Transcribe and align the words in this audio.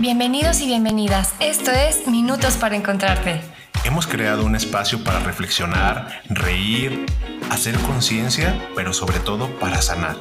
Bienvenidos 0.00 0.62
y 0.62 0.66
bienvenidas. 0.66 1.34
Esto 1.40 1.70
es 1.72 2.08
Minutos 2.08 2.56
para 2.56 2.74
Encontrarte. 2.74 3.42
Hemos 3.84 4.06
creado 4.06 4.46
un 4.46 4.56
espacio 4.56 5.04
para 5.04 5.20
reflexionar, 5.20 6.22
reír, 6.30 7.04
hacer 7.50 7.78
conciencia, 7.80 8.66
pero 8.74 8.94
sobre 8.94 9.20
todo 9.20 9.50
para 9.58 9.82
sanar. 9.82 10.16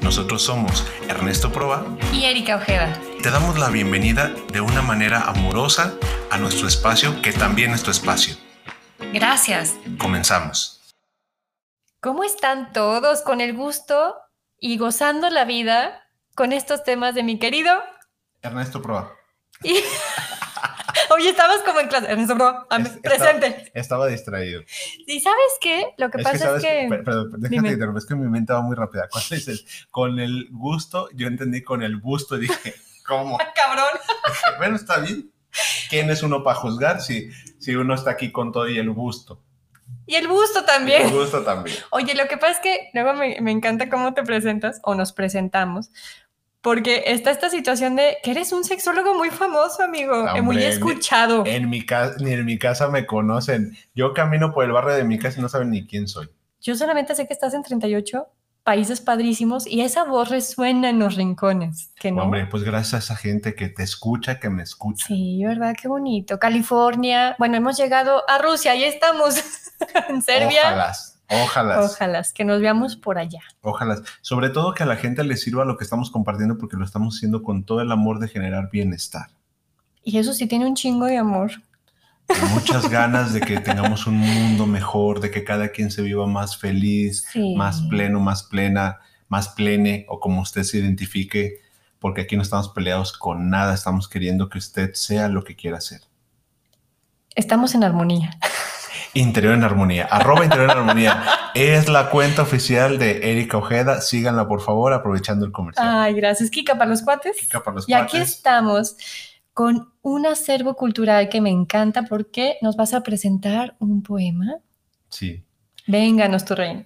Nosotros 0.00 0.42
somos 0.42 0.86
Ernesto 1.08 1.50
Proa 1.50 1.84
y 2.12 2.26
Erika 2.26 2.54
Ojeda. 2.54 2.96
Te 3.20 3.32
damos 3.32 3.58
la 3.58 3.68
bienvenida 3.68 4.32
de 4.52 4.60
una 4.60 4.80
manera 4.80 5.22
amorosa 5.22 5.94
a 6.30 6.38
nuestro 6.38 6.68
espacio, 6.68 7.20
que 7.20 7.32
también 7.32 7.72
es 7.72 7.82
tu 7.82 7.90
espacio. 7.90 8.36
Gracias. 9.12 9.74
Comenzamos. 9.98 10.80
¿Cómo 12.00 12.22
están 12.22 12.72
todos 12.72 13.22
con 13.22 13.40
el 13.40 13.54
gusto 13.54 14.14
y 14.56 14.78
gozando 14.78 15.30
la 15.30 15.44
vida 15.44 16.00
con 16.36 16.52
estos 16.52 16.84
temas 16.84 17.16
de 17.16 17.24
mi 17.24 17.40
querido 17.40 17.72
Ernesto 18.44 18.82
Proa? 18.82 19.16
Oye, 21.10 21.30
estabas 21.30 21.62
como 21.64 21.80
en 21.80 21.88
clase. 21.88 22.10
Ernesto 22.10 22.34
Proa, 22.34 22.66
presente. 23.02 23.70
Estaba, 23.74 24.06
distraído. 24.06 24.62
¿Y 25.06 25.20
sabes 25.20 25.38
qué? 25.60 25.94
Lo 25.96 26.10
que 26.10 26.18
pasa 26.18 26.56
es 26.56 26.62
que. 26.62 26.88
Perdón, 26.88 27.32
déjate 27.38 27.68
interrumpir, 27.68 27.98
es 27.98 28.06
que 28.06 28.14
mi 28.14 28.28
mente 28.28 28.52
va 28.52 28.60
muy 28.60 28.76
rápida. 28.76 29.08
Cuando 29.10 29.34
dices 29.34 29.86
con 29.90 30.18
el 30.18 30.48
gusto, 30.50 31.08
yo 31.14 31.26
entendí 31.26 31.62
con 31.62 31.82
el 31.82 31.96
busto, 31.96 32.36
dije, 32.36 32.74
¿cómo? 33.06 33.38
Cabrón. 33.54 33.88
bueno, 34.58 34.76
está 34.76 34.98
bien. 34.98 35.30
¿Quién 35.88 36.10
es 36.10 36.22
uno 36.22 36.42
para 36.42 36.56
juzgar 36.56 37.00
si, 37.00 37.30
si 37.58 37.74
uno 37.76 37.94
está 37.94 38.10
aquí 38.10 38.32
con 38.32 38.52
todo 38.52 38.68
y 38.68 38.78
el 38.78 38.90
busto? 38.90 39.40
Y 40.06 40.16
el 40.16 40.28
busto 40.28 40.64
también. 40.64 41.02
el 41.02 41.12
busto 41.12 41.42
también. 41.42 41.76
Oye, 41.90 42.14
lo 42.14 42.26
que 42.28 42.36
pasa 42.36 42.52
es 42.52 42.58
que 42.58 42.90
luego 42.92 43.14
me, 43.14 43.40
me, 43.40 43.52
encanta 43.52 43.88
cómo 43.88 44.12
te 44.12 44.22
presentas 44.22 44.80
o 44.82 44.94
nos 44.94 45.12
presentamos, 45.12 45.90
porque 46.64 47.04
está 47.06 47.30
esta 47.30 47.50
situación 47.50 47.94
de 47.94 48.16
que 48.22 48.30
eres 48.30 48.50
un 48.50 48.64
sexólogo 48.64 49.14
muy 49.14 49.28
famoso, 49.28 49.82
amigo, 49.82 50.14
Hombre, 50.20 50.40
muy 50.40 50.62
escuchado. 50.62 51.44
En 51.44 51.68
mi, 51.68 51.84
casa, 51.84 52.16
ni 52.20 52.32
en 52.32 52.46
mi 52.46 52.58
casa 52.58 52.88
me 52.88 53.04
conocen. 53.04 53.76
Yo 53.94 54.14
camino 54.14 54.54
por 54.54 54.64
el 54.64 54.72
barrio 54.72 54.94
de 54.94 55.04
mi 55.04 55.18
casa 55.18 55.38
y 55.38 55.42
no 55.42 55.50
saben 55.50 55.70
ni 55.70 55.86
quién 55.86 56.08
soy. 56.08 56.30
Yo 56.62 56.74
solamente 56.74 57.14
sé 57.14 57.26
que 57.26 57.34
estás 57.34 57.52
en 57.52 57.62
38 57.62 58.26
países 58.62 59.02
padrísimos 59.02 59.66
y 59.66 59.82
esa 59.82 60.04
voz 60.04 60.30
resuena 60.30 60.88
en 60.88 61.00
los 61.00 61.16
rincones. 61.16 61.92
Que 62.00 62.10
no? 62.10 62.22
Hombre, 62.22 62.46
pues 62.46 62.62
gracias 62.62 62.94
a 62.94 62.98
esa 62.98 63.16
gente 63.16 63.54
que 63.54 63.68
te 63.68 63.82
escucha, 63.82 64.40
que 64.40 64.48
me 64.48 64.62
escucha. 64.62 65.06
Sí, 65.06 65.44
¿verdad? 65.44 65.76
Qué 65.78 65.86
bonito. 65.86 66.38
California. 66.38 67.36
Bueno, 67.38 67.58
hemos 67.58 67.76
llegado 67.76 68.22
a 68.26 68.38
Rusia, 68.38 68.72
ahí 68.72 68.84
estamos, 68.84 69.36
en 70.08 70.22
Serbia. 70.22 70.62
Ojalá. 70.62 70.94
Ojalá. 71.28 71.80
Ojalá, 71.80 72.22
que 72.34 72.44
nos 72.44 72.60
veamos 72.60 72.96
por 72.96 73.18
allá. 73.18 73.40
Ojalá. 73.62 74.00
Sobre 74.20 74.50
todo 74.50 74.74
que 74.74 74.82
a 74.82 74.86
la 74.86 74.96
gente 74.96 75.24
le 75.24 75.36
sirva 75.36 75.64
lo 75.64 75.76
que 75.76 75.84
estamos 75.84 76.10
compartiendo 76.10 76.58
porque 76.58 76.76
lo 76.76 76.84
estamos 76.84 77.16
haciendo 77.16 77.42
con 77.42 77.64
todo 77.64 77.80
el 77.80 77.90
amor 77.90 78.18
de 78.18 78.28
generar 78.28 78.70
bienestar. 78.70 79.28
Y 80.02 80.18
eso 80.18 80.34
sí 80.34 80.46
tiene 80.46 80.66
un 80.66 80.74
chingo 80.74 81.06
de 81.06 81.16
amor. 81.16 81.52
muchas 82.50 82.88
ganas 82.90 83.32
de 83.32 83.40
que 83.40 83.58
tengamos 83.60 84.06
un 84.06 84.18
mundo 84.18 84.66
mejor, 84.66 85.20
de 85.20 85.30
que 85.30 85.44
cada 85.44 85.68
quien 85.68 85.90
se 85.90 86.02
viva 86.02 86.26
más 86.26 86.58
feliz, 86.58 87.24
sí. 87.32 87.54
más 87.56 87.80
pleno, 87.82 88.20
más 88.20 88.42
plena, 88.42 89.00
más 89.28 89.48
plene 89.48 90.04
o 90.08 90.20
como 90.20 90.42
usted 90.42 90.62
se 90.62 90.78
identifique, 90.78 91.60
porque 91.98 92.22
aquí 92.22 92.36
no 92.36 92.42
estamos 92.42 92.68
peleados 92.68 93.12
con 93.12 93.48
nada, 93.48 93.72
estamos 93.72 94.08
queriendo 94.08 94.50
que 94.50 94.58
usted 94.58 94.92
sea 94.92 95.28
lo 95.28 95.42
que 95.42 95.56
quiera 95.56 95.80
ser. 95.80 96.02
Estamos 97.34 97.74
en 97.74 97.82
armonía. 97.82 98.38
Interior 99.14 99.54
en 99.54 99.64
Armonía, 99.64 100.06
arroba 100.10 100.44
Interior 100.44 100.70
en 100.70 100.78
Armonía. 100.78 101.22
Es 101.54 101.88
la 101.88 102.10
cuenta 102.10 102.42
oficial 102.42 102.98
de 102.98 103.30
Erika 103.30 103.58
Ojeda. 103.58 104.00
Síganla, 104.00 104.46
por 104.48 104.60
favor, 104.60 104.92
aprovechando 104.92 105.46
el 105.46 105.52
comercial. 105.52 105.86
Ay, 105.88 106.14
gracias. 106.14 106.50
Kika 106.50 106.76
para 106.76 106.90
los 106.90 107.02
cuates. 107.02 107.36
Kika 107.38 107.62
para 107.62 107.76
los 107.76 107.88
y 107.88 107.92
cuates. 107.92 108.14
aquí 108.14 108.16
estamos 108.18 108.96
con 109.52 109.92
un 110.02 110.26
acervo 110.26 110.74
cultural 110.74 111.28
que 111.28 111.40
me 111.40 111.50
encanta 111.50 112.02
porque 112.02 112.56
nos 112.60 112.76
vas 112.76 112.92
a 112.92 113.02
presentar 113.02 113.76
un 113.78 114.02
poema. 114.02 114.56
Sí. 115.08 115.44
Vénganos, 115.86 116.44
tu 116.44 116.54
reino. 116.54 116.84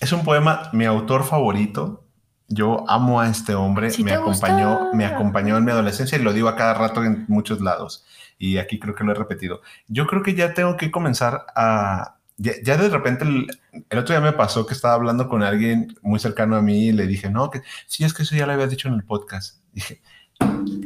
Es 0.00 0.12
un 0.12 0.24
poema, 0.24 0.68
mi 0.72 0.84
autor 0.84 1.24
favorito. 1.24 2.04
Yo 2.52 2.84
amo 2.90 3.20
a 3.20 3.28
este 3.28 3.54
hombre. 3.54 3.90
¿Sí 3.90 4.02
me 4.02 4.12
acompañó, 4.12 4.78
gusta? 4.78 4.96
me 4.96 5.06
acompañó 5.06 5.56
en 5.56 5.64
mi 5.64 5.70
adolescencia 5.70 6.18
y 6.18 6.22
lo 6.22 6.32
digo 6.32 6.48
a 6.48 6.56
cada 6.56 6.74
rato 6.74 7.04
en 7.04 7.24
muchos 7.28 7.60
lados. 7.60 8.04
Y 8.38 8.58
aquí 8.58 8.80
creo 8.80 8.94
que 8.96 9.04
lo 9.04 9.12
he 9.12 9.14
repetido. 9.14 9.62
Yo 9.86 10.06
creo 10.08 10.22
que 10.24 10.34
ya 10.34 10.52
tengo 10.52 10.76
que 10.76 10.90
comenzar 10.90 11.46
a. 11.54 12.16
Ya, 12.38 12.52
ya 12.64 12.76
de 12.76 12.88
repente, 12.88 13.24
el, 13.24 13.46
el, 13.88 13.98
otro 13.98 14.14
día 14.14 14.20
me 14.20 14.32
pasó 14.32 14.66
que 14.66 14.74
estaba 14.74 14.94
hablando 14.94 15.28
con 15.28 15.42
alguien 15.42 15.94
muy 16.02 16.18
cercano 16.18 16.56
a 16.56 16.62
mí 16.62 16.88
y 16.88 16.92
le 16.92 17.06
dije, 17.06 17.30
no, 17.30 17.50
que 17.50 17.62
sí, 17.86 18.02
es 18.02 18.14
que 18.14 18.24
eso 18.24 18.34
ya 18.34 18.46
lo 18.46 18.52
había 18.52 18.66
dicho 18.66 18.88
en 18.88 18.94
el 18.94 19.04
podcast. 19.04 19.58
Dije, 19.72 20.00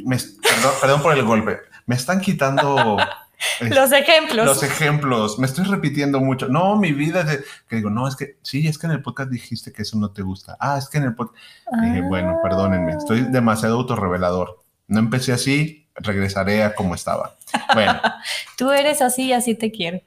me, 0.05 0.17
perdón, 0.17 0.73
perdón 0.81 1.01
por 1.01 1.17
el 1.17 1.23
golpe. 1.23 1.59
Me 1.87 1.95
están 1.95 2.19
quitando 2.19 2.97
los 3.61 3.91
ejemplos. 3.91 4.45
Los 4.45 4.63
ejemplos. 4.63 5.39
Me 5.39 5.47
estoy 5.47 5.65
repitiendo 5.65 6.19
mucho. 6.19 6.47
No, 6.47 6.75
mi 6.75 6.91
vida 6.91 7.21
es 7.21 7.27
de, 7.27 7.43
que 7.67 7.77
digo, 7.77 7.89
no, 7.89 8.07
es 8.07 8.15
que 8.15 8.37
sí, 8.41 8.67
es 8.67 8.77
que 8.77 8.87
en 8.87 8.93
el 8.93 9.01
podcast 9.01 9.29
dijiste 9.29 9.71
que 9.71 9.81
eso 9.81 9.97
no 9.97 10.11
te 10.11 10.21
gusta. 10.21 10.57
Ah, 10.59 10.77
es 10.77 10.89
que 10.89 10.97
en 10.97 11.05
el 11.05 11.15
podcast. 11.15 11.37
Ah. 11.71 11.81
Dije, 11.81 12.01
bueno, 12.01 12.39
perdónenme, 12.43 12.93
estoy 12.93 13.21
demasiado 13.21 13.77
autorrevelador. 13.77 14.63
No 14.87 14.99
empecé 14.99 15.33
así, 15.33 15.87
regresaré 15.95 16.63
a 16.63 16.75
como 16.75 16.95
estaba. 16.95 17.35
Bueno. 17.73 17.99
Tú 18.57 18.71
eres 18.71 19.01
así 19.01 19.23
y 19.27 19.33
así 19.33 19.55
te 19.55 19.71
quiero. 19.71 20.01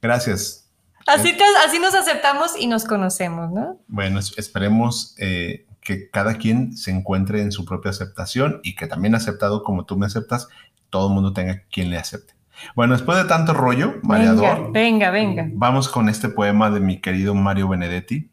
Gracias. 0.00 0.68
Así, 1.06 1.32
te, 1.32 1.44
así 1.64 1.78
nos 1.78 1.94
aceptamos 1.94 2.58
y 2.58 2.66
nos 2.66 2.84
conocemos, 2.84 3.52
¿no? 3.52 3.78
Bueno, 3.86 4.18
esperemos 4.18 5.14
eh, 5.18 5.64
que 5.80 6.10
cada 6.10 6.34
quien 6.34 6.76
se 6.76 6.90
encuentre 6.90 7.42
en 7.42 7.52
su 7.52 7.64
propia 7.64 7.92
aceptación 7.92 8.60
y 8.64 8.74
que 8.74 8.88
también 8.88 9.14
aceptado 9.14 9.62
como 9.62 9.84
tú 9.84 9.96
me 9.96 10.06
aceptas, 10.06 10.48
todo 10.90 11.08
el 11.08 11.14
mundo 11.14 11.32
tenga 11.32 11.62
quien 11.70 11.90
le 11.90 11.98
acepte. 11.98 12.35
Bueno, 12.74 12.94
después 12.94 13.18
de 13.18 13.24
tanto 13.24 13.52
rollo, 13.52 14.00
venga, 14.02 14.68
venga, 14.72 15.10
venga. 15.10 15.48
Vamos 15.52 15.88
con 15.88 16.08
este 16.08 16.28
poema 16.28 16.70
de 16.70 16.80
mi 16.80 17.00
querido 17.00 17.34
Mario 17.34 17.68
Benedetti 17.68 18.30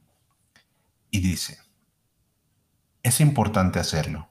y 1.11 1.19
dice: 1.19 1.57
Es 3.03 3.19
importante 3.19 3.79
hacerlo. 3.79 4.29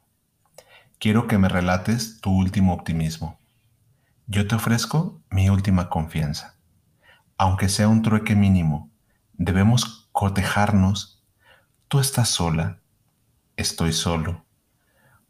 Quiero 0.98 1.26
que 1.26 1.38
me 1.38 1.48
relates 1.48 2.20
tu 2.20 2.30
último 2.30 2.74
optimismo. 2.74 3.38
Yo 4.26 4.46
te 4.46 4.54
ofrezco 4.54 5.20
mi 5.30 5.48
última 5.48 5.88
confianza. 5.88 6.56
Aunque 7.36 7.68
sea 7.68 7.88
un 7.88 8.02
trueque 8.02 8.34
mínimo, 8.34 8.90
debemos 9.32 10.08
cotejarnos. 10.12 11.24
Tú 11.88 11.98
estás 11.98 12.28
sola, 12.28 12.78
estoy 13.56 13.92
solo. 13.92 14.44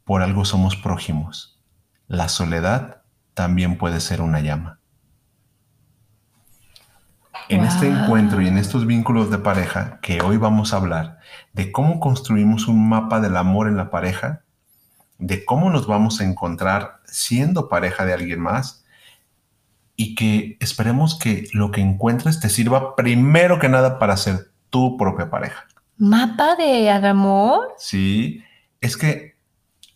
Por 0.03 0.21
algo 0.21 0.45
somos 0.45 0.75
prójimos. 0.75 1.61
La 2.07 2.29
soledad 2.29 3.02
también 3.33 3.77
puede 3.77 3.99
ser 3.99 4.21
una 4.21 4.39
llama. 4.39 4.79
En 7.49 7.59
wow. 7.59 7.67
este 7.67 7.87
encuentro 7.87 8.41
y 8.41 8.47
en 8.47 8.57
estos 8.57 8.85
vínculos 8.85 9.29
de 9.29 9.37
pareja 9.37 9.99
que 10.01 10.21
hoy 10.21 10.37
vamos 10.37 10.73
a 10.73 10.77
hablar 10.77 11.19
de 11.51 11.71
cómo 11.71 11.99
construimos 11.99 12.67
un 12.67 12.87
mapa 12.87 13.19
del 13.19 13.35
amor 13.35 13.67
en 13.67 13.77
la 13.77 13.89
pareja, 13.89 14.43
de 15.17 15.43
cómo 15.45 15.69
nos 15.69 15.87
vamos 15.87 16.21
a 16.21 16.23
encontrar 16.23 17.01
siendo 17.05 17.69
pareja 17.69 18.05
de 18.05 18.13
alguien 18.13 18.39
más 18.39 18.85
y 19.95 20.15
que 20.15 20.57
esperemos 20.59 21.19
que 21.19 21.47
lo 21.53 21.71
que 21.71 21.81
encuentres 21.81 22.39
te 22.39 22.49
sirva 22.49 22.95
primero 22.95 23.59
que 23.59 23.69
nada 23.69 23.99
para 23.99 24.17
ser 24.17 24.51
tu 24.69 24.97
propia 24.97 25.29
pareja. 25.29 25.67
¿Mapa 25.97 26.55
de 26.55 26.89
amor? 26.89 27.73
Sí, 27.77 28.43
es 28.81 28.97
que 28.97 29.35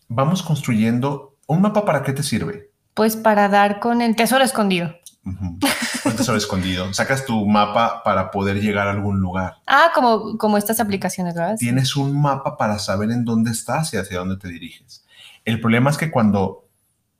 vamos 0.06 0.42
construyendo 0.42 1.36
un 1.46 1.60
mapa 1.60 1.84
para 1.84 2.02
qué 2.02 2.12
te 2.12 2.22
sirve. 2.22 2.67
Pues 2.98 3.14
para 3.14 3.48
dar 3.48 3.78
con 3.78 4.02
el 4.02 4.16
tesoro 4.16 4.42
escondido. 4.42 4.92
Uh 5.24 5.30
-huh. 5.30 6.16
Tesoro 6.16 6.36
escondido. 6.36 6.92
Sacas 6.92 7.24
tu 7.24 7.46
mapa 7.46 8.02
para 8.02 8.32
poder 8.32 8.60
llegar 8.60 8.88
a 8.88 8.90
algún 8.90 9.20
lugar. 9.20 9.58
Ah, 9.68 9.92
como, 9.94 10.36
como 10.36 10.58
estas 10.58 10.80
aplicaciones, 10.80 11.36
¿verdad? 11.36 11.54
Tienes 11.56 11.94
un 11.94 12.20
mapa 12.20 12.56
para 12.56 12.80
saber 12.80 13.12
en 13.12 13.24
dónde 13.24 13.52
estás 13.52 13.94
y 13.94 13.98
hacia 13.98 14.18
dónde 14.18 14.36
te 14.36 14.48
diriges. 14.48 15.06
El 15.44 15.60
problema 15.60 15.90
es 15.90 15.96
que 15.96 16.10
cuando 16.10 16.66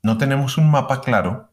no 0.02 0.18
tenemos 0.18 0.58
un 0.58 0.68
mapa 0.68 1.00
claro, 1.00 1.52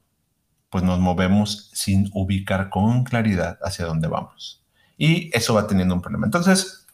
pues 0.71 0.83
nos 0.83 1.00
movemos 1.00 1.69
sin 1.75 2.09
ubicar 2.11 2.71
con 2.71 3.03
claridad 3.03 3.59
hacia 3.61 3.85
dónde 3.85 4.07
vamos. 4.07 4.63
Y 4.97 5.29
eso 5.38 5.53
va 5.53 5.67
teniendo 5.67 5.94
un 5.94 6.01
problema. 6.01 6.25
Entonces, 6.25 6.88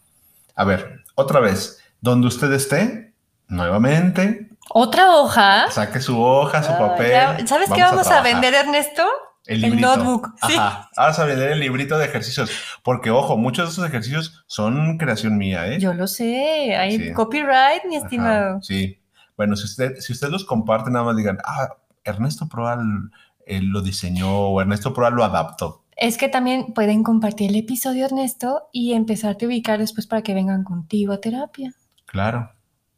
a 0.54 0.66
ver, 0.66 1.06
otra 1.16 1.40
vez, 1.40 1.80
donde 2.02 2.28
usted 2.28 2.52
esté, 2.52 3.14
nuevamente, 3.48 4.51
¿Otra 4.74 5.16
hoja? 5.16 5.70
Saque 5.70 6.00
su 6.00 6.22
hoja, 6.22 6.64
su 6.64 6.72
papel. 6.72 7.12
Ya, 7.12 7.48
¿Sabes 7.48 7.70
qué 7.74 7.82
vamos 7.82 8.08
a, 8.08 8.20
a, 8.20 8.22
vender, 8.22 8.54
Ernesto? 8.54 9.04
El, 9.46 9.64
el 9.66 9.82
notebook. 9.82 10.34
Sí. 10.48 10.54
Ajá. 10.56 10.90
Vamos 10.96 11.20
a 11.20 11.26
vender 11.26 11.52
el 11.52 11.60
librito 11.60 11.98
de 11.98 12.06
ejercicios. 12.06 12.52
Porque, 12.84 13.10
ojo, 13.10 13.38
muchos 13.38 13.66
de 13.66 13.72
esos 13.72 13.86
ejercicios 13.86 14.44
son 14.48 14.98
creación 14.98 15.38
mía, 15.38 15.68
¿eh? 15.68 15.80
Yo 15.80 15.94
lo 15.94 16.08
sé. 16.08 16.76
Hay 16.76 16.98
sí. 16.98 17.14
copyright, 17.14 17.84
mi 17.86 17.98
estimado. 17.98 18.52
Ajá. 18.52 18.62
Sí. 18.62 19.00
Bueno, 19.36 19.56
si 19.56 19.66
usted, 19.66 19.96
si 20.00 20.14
usted 20.14 20.30
los 20.30 20.46
comparte, 20.46 20.92
nada 20.92 21.06
más 21.06 21.18
digan, 21.18 21.40
ah, 21.44 21.70
Ernesto 22.04 22.48
Proal 22.48 23.12
eh, 23.46 23.62
lo 23.62 23.82
diseñó 23.82 24.48
o 24.48 24.62
Ernesto 24.62 24.94
Proal 24.94 25.14
lo 25.14 25.24
adaptó. 25.24 25.84
Es 25.98 26.18
que 26.18 26.30
también 26.30 26.74
pueden 26.74 27.04
compartir 27.04 27.50
el 27.50 27.58
episodio, 27.58 28.06
Ernesto, 28.06 28.70
y 28.72 28.94
empezarte 28.94 29.46
a 29.46 29.48
ubicar 29.48 29.80
después 29.80 30.08
para 30.08 30.22
que 30.22 30.34
vengan 30.34 30.64
contigo 30.64 31.14
a 31.14 31.20
terapia. 31.20 31.74
Claro. 32.06 32.52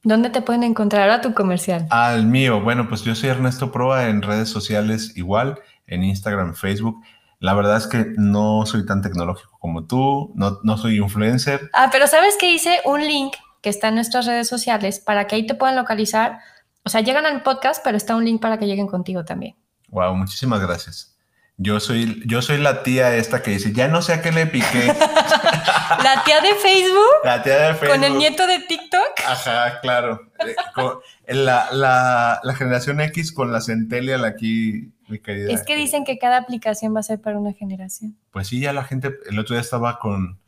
¿Dónde 0.03 0.29
te 0.29 0.41
pueden 0.41 0.63
encontrar 0.63 1.09
a 1.09 1.21
tu 1.21 1.33
comercial? 1.33 1.87
Al 1.89 2.25
mío. 2.25 2.61
Bueno, 2.61 2.89
pues 2.89 3.03
yo 3.03 3.15
soy 3.15 3.29
Ernesto 3.29 3.71
Proa 3.71 4.09
en 4.09 4.21
redes 4.21 4.49
sociales 4.49 5.13
igual, 5.15 5.59
en 5.87 6.03
Instagram, 6.03 6.55
Facebook. 6.55 7.01
La 7.39 7.53
verdad 7.53 7.77
es 7.77 7.87
que 7.87 8.13
no 8.17 8.65
soy 8.65 8.85
tan 8.85 9.01
tecnológico 9.01 9.57
como 9.59 9.85
tú, 9.85 10.33
no, 10.35 10.59
no 10.63 10.77
soy 10.77 10.97
influencer. 10.97 11.69
Ah, 11.73 11.89
pero 11.91 12.07
¿sabes 12.07 12.35
que 12.37 12.51
hice 12.51 12.79
un 12.83 13.01
link 13.01 13.33
que 13.61 13.69
está 13.69 13.87
en 13.87 13.95
nuestras 13.95 14.25
redes 14.25 14.49
sociales 14.49 14.99
para 14.99 15.25
que 15.25 15.35
ahí 15.35 15.47
te 15.47 15.55
puedan 15.55 15.77
localizar? 15.77 16.39
O 16.83 16.89
sea, 16.89 16.99
llegan 16.99 17.25
al 17.25 17.41
podcast, 17.41 17.81
pero 17.81 17.95
está 17.95 18.15
un 18.15 18.25
link 18.25 18.41
para 18.41 18.57
que 18.59 18.65
lleguen 18.65 18.87
contigo 18.87 19.23
también. 19.23 19.55
Wow, 19.87 20.15
muchísimas 20.15 20.59
gracias. 20.59 21.12
Yo 21.63 21.79
soy, 21.79 22.21
yo 22.25 22.41
soy 22.41 22.57
la 22.57 22.83
tía 22.83 23.15
esta 23.15 23.41
que 23.41 23.51
dice, 23.51 23.71
ya 23.71 23.87
no 23.87 24.01
sé 24.01 24.11
a 24.11 24.21
qué 24.21 24.33
le 24.33 24.47
piqué. 24.47 24.85
la 26.03 26.21
tía 26.25 26.41
de 26.41 26.55
Facebook. 26.55 27.23
La 27.23 27.41
tía 27.41 27.57
de 27.57 27.73
Facebook. 27.75 27.89
Con 27.95 28.03
el 28.03 28.17
nieto 28.17 28.45
de 28.45 28.59
TikTok. 28.59 29.21
Ajá, 29.25 29.79
claro. 29.79 30.29
Eh, 31.25 31.33
la, 31.33 31.71
la, 31.71 32.41
la, 32.43 32.55
generación 32.55 32.99
X 32.99 33.31
con 33.31 33.53
la 33.53 33.61
Centennial 33.61 34.25
aquí, 34.25 34.91
mi 35.07 35.19
querida. 35.19 35.53
Es 35.53 35.63
que 35.63 35.77
dicen 35.77 36.03
que 36.03 36.17
cada 36.19 36.35
aplicación 36.35 36.93
va 36.93 36.99
a 36.99 37.03
ser 37.03 37.21
para 37.21 37.39
una 37.39 37.53
generación. 37.53 38.17
Pues 38.31 38.47
sí, 38.49 38.59
ya 38.59 38.73
la 38.73 38.83
gente, 38.83 39.13
el 39.29 39.39
otro 39.39 39.55
día 39.55 39.61
estaba 39.61 39.99
con, 39.99 40.39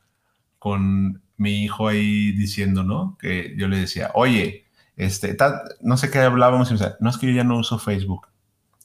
con 0.58 1.22
mi 1.38 1.64
hijo 1.64 1.88
ahí 1.88 2.32
diciendo, 2.32 2.82
¿no? 2.82 3.16
Que 3.18 3.54
yo 3.56 3.68
le 3.68 3.78
decía, 3.78 4.10
oye, 4.12 4.66
este, 4.98 5.34
no 5.80 5.96
sé 5.96 6.10
qué 6.10 6.18
hablábamos 6.18 6.68
y 6.68 6.74
me 6.74 6.78
decía, 6.78 6.96
no 7.00 7.08
es 7.08 7.16
que 7.16 7.26
yo 7.26 7.32
ya 7.32 7.44
no 7.44 7.56
uso 7.56 7.78
Facebook. 7.78 8.28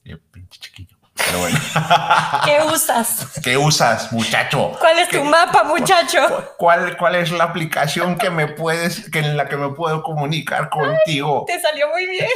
Y 0.06 0.12
yo, 0.12 0.18
pinche 0.32 0.62
chiquillo. 0.62 1.01
Pero 1.32 1.44
bueno. 1.44 1.60
¿Qué 2.46 2.74
usas? 2.74 3.40
¿Qué 3.42 3.58
usas, 3.58 4.12
muchacho? 4.12 4.74
¿Cuál 4.80 5.00
es 5.00 5.08
tu 5.08 5.24
mapa, 5.24 5.64
muchacho? 5.64 6.20
¿cuál, 6.58 6.98
¿Cuál 6.98 7.16
es 7.16 7.32
la 7.32 7.46
aplicación 7.46 8.18
que 8.18 8.30
me 8.30 8.48
puedes, 8.48 9.10
que 9.10 9.20
en 9.20 9.38
la 9.38 9.48
que 9.48 9.56
me 9.56 9.70
puedo 9.70 10.04
comunicar 10.04 10.70
contigo? 10.70 11.46
te 11.48 11.58
salió 11.62 11.88
muy 11.88 12.06
bien. 12.08 12.28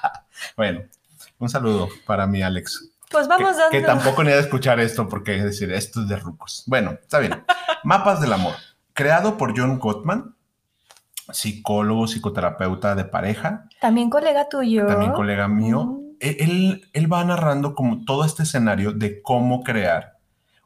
bueno, 0.56 0.82
un 1.38 1.48
saludo 1.50 1.88
para 2.06 2.26
mi 2.26 2.40
Alex. 2.42 2.88
Pues 3.10 3.28
vamos 3.28 3.50
que, 3.50 3.56
dando. 3.58 3.70
Que 3.70 3.80
tampoco 3.82 4.24
ni 4.24 4.30
a 4.30 4.38
escuchar 4.38 4.80
esto 4.80 5.08
porque 5.08 5.36
es 5.36 5.44
decir, 5.44 5.70
esto 5.70 6.00
es 6.00 6.08
de 6.08 6.16
rucos. 6.16 6.62
Bueno, 6.66 6.96
está 7.02 7.18
bien. 7.18 7.44
Mapas 7.84 8.20
del 8.20 8.32
amor. 8.32 8.54
Creado 8.94 9.36
por 9.36 9.58
John 9.58 9.78
Gottman, 9.78 10.34
psicólogo, 11.30 12.06
psicoterapeuta 12.06 12.94
de 12.94 13.04
pareja. 13.04 13.66
También 13.78 14.08
colega 14.08 14.48
tuyo. 14.48 14.86
También 14.86 15.12
colega 15.12 15.48
mío. 15.48 15.84
Mm. 15.84 16.07
E-, 16.20 16.36
él, 16.40 16.88
él 16.92 17.12
va 17.12 17.24
narrando 17.24 17.74
como 17.74 18.04
todo 18.04 18.24
este 18.24 18.42
escenario 18.42 18.92
de 18.92 19.22
cómo 19.22 19.62
crear 19.62 20.18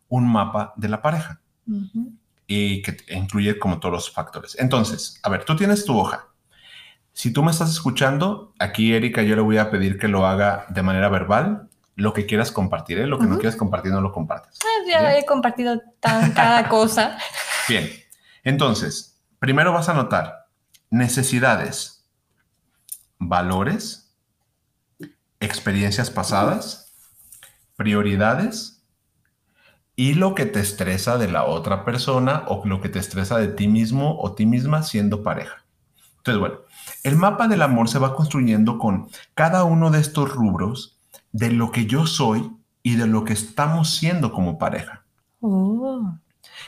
un 0.08 0.30
mapa 0.30 0.74
de 0.76 0.88
la 0.88 1.00
pareja 1.00 1.40
y 2.46 2.82
que 2.82 2.96
incluye 3.14 3.58
como 3.58 3.80
todos 3.80 3.92
los 3.92 4.10
factores. 4.10 4.56
Entonces, 4.58 5.18
a 5.22 5.30
ver, 5.30 5.44
tú 5.44 5.56
tienes 5.56 5.84
tu 5.86 5.98
hoja. 5.98 6.26
Si 7.14 7.32
tú 7.32 7.42
me 7.42 7.50
estás 7.50 7.70
escuchando, 7.70 8.52
aquí 8.58 8.92
Erika, 8.92 9.22
yo 9.22 9.36
le 9.36 9.42
voy 9.42 9.58
a 9.58 9.70
pedir 9.70 9.98
que 9.98 10.08
lo 10.08 10.26
haga 10.26 10.66
de 10.68 10.82
manera 10.82 11.08
verbal. 11.08 11.68
Lo 11.94 12.14
que 12.14 12.24
quieras 12.26 12.50
compartir, 12.50 12.98
¿eh? 12.98 13.06
lo 13.06 13.18
que 13.18 13.26
no 13.26 13.38
quieras 13.38 13.56
compartir, 13.56 13.92
no 13.92 14.00
lo 14.00 14.12
compartes. 14.12 14.58
Ah, 14.64 14.88
ya 14.90 15.16
he 15.16 15.26
compartido 15.26 15.80
tan, 16.00 16.32
cada 16.32 16.68
cosa. 16.70 17.18
Bien, 17.68 17.88
entonces, 18.44 19.22
primero 19.38 19.72
vas 19.72 19.90
a 19.90 19.92
anotar 19.92 20.46
necesidades, 20.88 22.06
valores, 23.18 24.01
experiencias 25.42 26.10
pasadas, 26.10 26.94
prioridades 27.76 28.82
y 29.96 30.14
lo 30.14 30.34
que 30.34 30.46
te 30.46 30.60
estresa 30.60 31.18
de 31.18 31.30
la 31.30 31.44
otra 31.44 31.84
persona 31.84 32.44
o 32.46 32.62
lo 32.64 32.80
que 32.80 32.88
te 32.88 33.00
estresa 33.00 33.38
de 33.38 33.48
ti 33.48 33.68
mismo 33.68 34.18
o 34.20 34.32
ti 34.34 34.46
misma 34.46 34.84
siendo 34.84 35.22
pareja. 35.22 35.64
Entonces, 36.18 36.38
bueno, 36.40 36.58
el 37.02 37.16
mapa 37.16 37.48
del 37.48 37.62
amor 37.62 37.88
se 37.88 37.98
va 37.98 38.14
construyendo 38.14 38.78
con 38.78 39.08
cada 39.34 39.64
uno 39.64 39.90
de 39.90 40.00
estos 40.00 40.32
rubros 40.32 41.00
de 41.32 41.50
lo 41.50 41.72
que 41.72 41.86
yo 41.86 42.06
soy 42.06 42.52
y 42.84 42.94
de 42.94 43.06
lo 43.08 43.24
que 43.24 43.32
estamos 43.32 43.90
siendo 43.90 44.32
como 44.32 44.58
pareja. 44.58 45.04
Oh. 45.40 46.14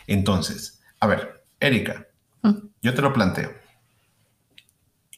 Entonces, 0.09 0.83
a 0.99 1.07
ver, 1.07 1.45
Erika, 1.61 2.09
mm. 2.43 2.51
yo 2.83 2.95
te 2.95 3.03
lo 3.03 3.13
planteo. 3.13 3.53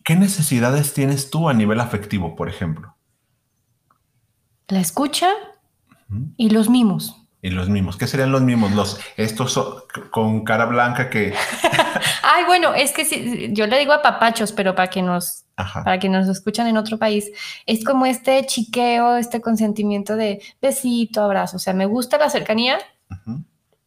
¿Qué 0.04 0.14
necesidades 0.14 0.92
tienes 0.92 1.30
tú 1.30 1.48
a 1.48 1.54
nivel 1.54 1.80
afectivo, 1.80 2.36
por 2.36 2.50
ejemplo? 2.50 2.95
La 4.68 4.80
escucha 4.80 5.28
y 6.36 6.50
los 6.50 6.68
mimos. 6.68 7.16
Y 7.42 7.50
los 7.50 7.68
mimos. 7.68 7.96
¿Qué 7.96 8.06
serían 8.06 8.32
los 8.32 8.42
mimos? 8.42 8.72
Los, 8.72 8.98
estos 9.16 9.84
con 10.10 10.44
cara 10.44 10.66
blanca 10.66 11.10
que... 11.10 11.32
Ay, 12.22 12.44
bueno, 12.44 12.74
es 12.74 12.92
que 12.92 13.04
si, 13.04 13.52
yo 13.52 13.66
le 13.66 13.78
digo 13.78 13.92
a 13.92 14.02
papachos, 14.02 14.52
pero 14.52 14.74
para 14.74 14.88
que 14.90 15.02
nos... 15.02 15.44
Para 15.56 15.98
que 15.98 16.10
nos 16.10 16.28
escuchan 16.28 16.66
en 16.66 16.76
otro 16.76 16.98
país, 16.98 17.30
es 17.64 17.82
como 17.82 18.04
este 18.04 18.44
chiqueo, 18.44 19.16
este 19.16 19.40
consentimiento 19.40 20.14
de 20.14 20.42
besito, 20.60 21.22
abrazo. 21.22 21.56
O 21.56 21.60
sea, 21.60 21.72
me 21.72 21.86
gusta 21.86 22.18
la 22.18 22.28
cercanía 22.28 22.78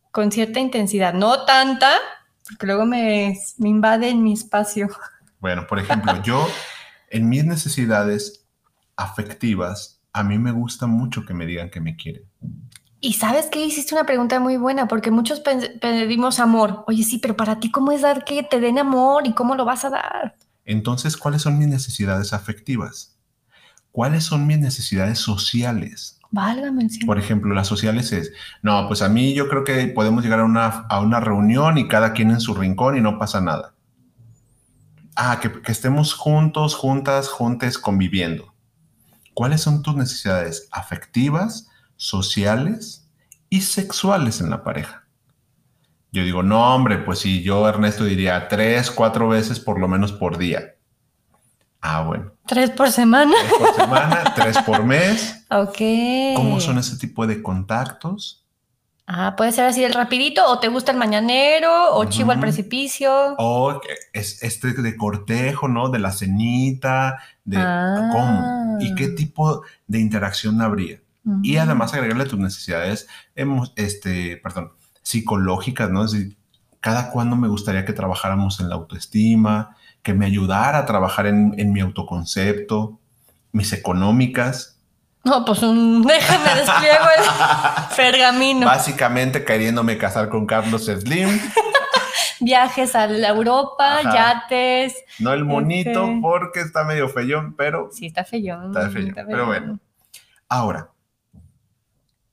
con 0.09 0.31
cierta 0.31 0.59
intensidad, 0.59 1.13
no 1.13 1.45
tanta, 1.45 1.91
porque 2.47 2.65
luego 2.65 2.87
me, 2.87 3.37
me 3.57 3.69
invade 3.69 4.09
en 4.09 4.23
mi 4.23 4.33
espacio. 4.33 4.87
Bueno, 5.39 5.67
por 5.67 5.77
ejemplo, 5.77 6.19
yo 6.23 6.47
en 7.09 7.29
mis 7.29 7.45
necesidades 7.45 8.47
afectivas 8.95 9.98
a 10.19 10.23
mí 10.23 10.37
me 10.37 10.51
gusta 10.51 10.85
mucho 10.85 11.25
que 11.25 11.33
me 11.33 11.45
digan 11.45 11.69
que 11.69 11.79
me 11.79 11.95
quieren. 11.95 12.23
Y 13.01 13.13
sabes 13.13 13.45
que 13.45 13.65
hiciste 13.65 13.95
una 13.95 14.05
pregunta 14.05 14.39
muy 14.41 14.57
buena, 14.57 14.87
porque 14.87 15.09
muchos 15.09 15.39
pedimos 15.39 16.39
amor. 16.39 16.83
Oye, 16.87 17.03
sí, 17.03 17.19
pero 17.19 17.35
para 17.37 17.59
ti, 17.59 17.71
¿cómo 17.71 17.93
es 17.93 18.01
dar 18.01 18.25
que 18.25 18.43
te 18.43 18.59
den 18.59 18.77
amor 18.77 19.25
y 19.25 19.33
cómo 19.33 19.55
lo 19.55 19.63
vas 19.63 19.85
a 19.85 19.89
dar? 19.89 20.35
Entonces, 20.65 21.15
¿cuáles 21.15 21.43
son 21.43 21.57
mis 21.57 21.69
necesidades 21.69 22.33
afectivas? 22.33 23.17
¿Cuáles 23.91 24.25
son 24.25 24.45
mis 24.45 24.59
necesidades 24.59 25.19
sociales? 25.19 26.19
Válgame. 26.31 26.87
Por 27.05 27.17
ejemplo, 27.17 27.55
las 27.55 27.67
sociales 27.67 28.11
es, 28.11 28.33
no, 28.61 28.87
pues 28.87 29.01
a 29.01 29.09
mí 29.09 29.33
yo 29.33 29.47
creo 29.47 29.63
que 29.63 29.87
podemos 29.87 30.23
llegar 30.23 30.41
a 30.41 30.45
una, 30.45 30.65
a 30.67 30.99
una 30.99 31.21
reunión 31.21 31.77
y 31.77 31.87
cada 31.87 32.11
quien 32.11 32.31
en 32.31 32.41
su 32.41 32.53
rincón 32.53 32.97
y 32.97 33.01
no 33.01 33.17
pasa 33.17 33.39
nada. 33.39 33.73
Ah, 35.15 35.39
que, 35.41 35.61
que 35.61 35.71
estemos 35.71 36.13
juntos, 36.13 36.75
juntas, 36.75 37.29
juntes, 37.29 37.77
conviviendo. 37.77 38.48
¿Cuáles 39.39 39.61
son 39.61 39.81
tus 39.83 39.95
necesidades 39.95 40.67
afectivas, 40.69 41.69
sociales 41.95 43.09
y 43.49 43.61
sexuales 43.61 44.41
en 44.41 44.49
la 44.49 44.65
pareja? 44.65 45.07
Yo 46.11 46.25
digo, 46.25 46.43
no, 46.43 46.75
hombre, 46.75 46.97
pues 46.97 47.19
si 47.19 47.41
yo, 47.41 47.65
Ernesto, 47.65 48.03
diría 48.03 48.49
tres, 48.49 48.91
cuatro 48.91 49.29
veces 49.29 49.61
por 49.61 49.79
lo 49.79 49.87
menos 49.87 50.11
por 50.11 50.37
día. 50.37 50.75
Ah, 51.79 52.01
bueno. 52.01 52.33
¿Tres 52.47 52.71
por 52.71 52.91
semana? 52.91 53.33
Tres 53.39 53.53
por 53.57 53.75
semana, 53.75 54.33
tres 54.35 54.57
por 54.57 54.83
mes. 54.83 55.45
Ok. 55.49 56.35
¿Cómo 56.35 56.59
son 56.59 56.77
ese 56.77 56.97
tipo 56.97 57.25
de 57.25 57.41
contactos? 57.41 58.45
Ah, 59.07 59.35
puede 59.35 59.53
ser 59.53 59.65
así 59.65 59.83
el 59.83 59.93
rapidito, 59.93 60.45
o 60.47 60.59
te 60.59 60.67
gusta 60.67 60.91
el 60.91 60.97
mañanero, 60.99 61.95
o 61.95 62.05
chivo 62.05 62.31
al 62.31 62.39
precipicio. 62.39 63.35
O 63.39 63.81
es 64.13 64.43
este 64.43 64.73
de 64.73 64.97
cortejo, 64.97 65.67
¿no? 65.67 65.89
De 65.89 65.97
la 65.97 66.11
cenita, 66.11 67.17
de 67.49 67.57
cómo 68.11 68.77
y 68.79 68.95
qué 68.95 69.05
ah. 69.05 69.15
tipo 69.15 69.63
de 69.87 69.99
interacción 69.99 70.61
habría. 70.61 71.01
Y 71.43 71.57
además 71.57 71.93
agregarle 71.93 72.25
tus 72.25 72.39
necesidades, 72.39 73.07
este, 73.75 74.37
perdón, 74.37 74.71
psicológicas, 75.03 75.91
¿no? 75.91 76.03
Es 76.03 76.11
decir, 76.11 76.37
cada 76.79 77.11
cuándo 77.11 77.35
me 77.35 77.47
gustaría 77.47 77.85
que 77.85 77.93
trabajáramos 77.93 78.59
en 78.59 78.69
la 78.69 78.75
autoestima, 78.75 79.75
que 80.01 80.15
me 80.15 80.25
ayudara 80.25 80.79
a 80.79 80.85
trabajar 80.85 81.27
en, 81.27 81.53
en 81.57 81.71
mi 81.71 81.81
autoconcepto, 81.81 82.99
mis 83.51 83.73
económicas, 83.73 84.79
no, 85.23 85.43
pues 85.43 85.61
un 85.63 86.01
déjame 86.07 86.55
despliego 86.55 87.05
el 87.17 87.95
pergamino. 87.95 88.65
Básicamente 88.65 89.43
queriéndome 89.43 89.97
casar 89.97 90.29
con 90.29 90.45
Carlos 90.45 90.85
Slim. 90.85 91.39
Viajes 92.39 92.95
a 92.95 93.07
la 93.07 93.29
Europa, 93.29 94.01
yates. 94.03 94.95
No 95.19 95.33
el 95.33 95.45
monito 95.45 96.05
este. 96.05 96.19
porque 96.21 96.59
está 96.61 96.83
medio 96.83 97.09
feyón, 97.09 97.55
pero. 97.55 97.89
Sí, 97.91 98.07
está 98.07 98.23
feyón. 98.23 98.67
Está 98.67 98.89
feyón. 98.89 99.13
Pero 99.13 99.45
bueno. 99.45 99.79
Ahora, 100.47 100.91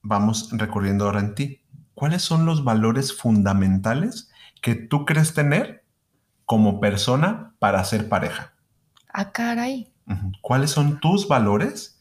vamos 0.01 0.49
recorriendo 0.51 1.05
ahora 1.05 1.19
en 1.19 1.35
ti. 1.35 1.61
¿Cuáles 1.93 2.21
son 2.21 2.45
los 2.45 2.63
valores 2.63 3.15
fundamentales 3.15 4.31
que 4.61 4.75
tú 4.75 5.05
crees 5.05 5.33
tener 5.33 5.83
como 6.45 6.79
persona 6.79 7.53
para 7.59 7.83
ser 7.83 8.07
pareja? 8.09 8.53
Ah, 9.13 9.31
caray. 9.31 9.91
¿Cuáles 10.41 10.71
son 10.71 10.99
tus 10.99 11.27
valores? 11.27 11.97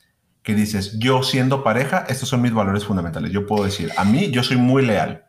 que 0.46 0.54
dices, 0.54 0.96
yo 1.00 1.24
siendo 1.24 1.64
pareja, 1.64 2.04
estos 2.08 2.28
son 2.28 2.40
mis 2.40 2.54
valores 2.54 2.84
fundamentales. 2.84 3.32
Yo 3.32 3.48
puedo 3.48 3.64
decir, 3.64 3.90
a 3.96 4.04
mí 4.04 4.30
yo 4.30 4.44
soy 4.44 4.56
muy 4.56 4.86
leal. 4.86 5.25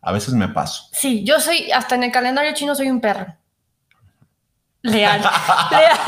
A 0.00 0.12
veces 0.12 0.34
me 0.34 0.48
paso. 0.48 0.84
Sí, 0.92 1.24
yo 1.24 1.40
soy, 1.40 1.70
hasta 1.72 1.94
en 1.96 2.04
el 2.04 2.12
calendario 2.12 2.54
chino 2.54 2.74
soy 2.74 2.88
un 2.90 3.00
perro. 3.00 3.26
Leal. 4.82 5.20
leal. 5.70 5.98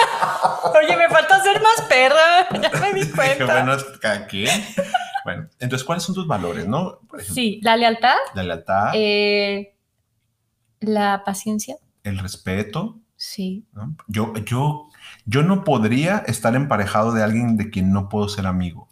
Oye, 0.82 0.96
me 0.96 1.08
falta 1.08 1.42
ser 1.42 1.60
más 1.60 1.82
perra. 1.88 2.48
Ya 2.60 2.70
me 2.80 2.92
di 2.92 3.10
cuenta. 3.10 3.44
bueno, 3.44 3.72
cada 4.00 4.26
quien. 4.26 4.64
Bueno, 5.24 5.48
entonces, 5.58 5.84
¿cuáles 5.84 6.04
son 6.04 6.14
tus 6.14 6.26
valores, 6.26 6.66
no? 6.66 7.00
sí, 7.18 7.60
la 7.62 7.76
lealtad. 7.76 8.14
La 8.34 8.42
lealtad. 8.42 8.92
Eh, 8.94 9.74
la 10.80 11.22
paciencia. 11.24 11.76
El 12.04 12.18
respeto. 12.18 12.98
Sí. 13.16 13.66
Yo, 14.06 14.32
yo 14.46 14.88
Yo 15.26 15.42
no 15.42 15.62
podría 15.64 16.18
estar 16.26 16.54
emparejado 16.54 17.12
de 17.12 17.22
alguien 17.22 17.56
de 17.58 17.68
quien 17.70 17.92
no 17.92 18.08
puedo 18.08 18.28
ser 18.28 18.46
amigo. 18.46 18.88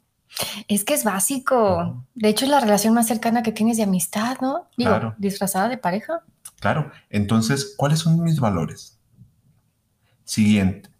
Es 0.69 0.85
que 0.85 0.95
es 0.95 1.05
básico. 1.05 2.05
De 2.15 2.29
hecho, 2.29 2.45
es 2.45 2.51
la 2.51 2.61
relación 2.61 2.95
más 2.95 3.07
cercana 3.07 3.43
que 3.43 3.53
tienes 3.53 3.77
de 3.77 3.83
amistad, 3.83 4.39
¿no? 4.41 4.69
Digo, 4.77 5.15
disfrazada 5.19 5.69
de 5.69 5.79
pareja. 5.79 6.23
Claro. 6.61 6.91
Entonces, 7.11 7.75
¿cuáles 7.77 8.01
son 8.01 8.23
mis 8.23 8.41
valores? 8.41 8.99
Siguiente. 10.25 10.91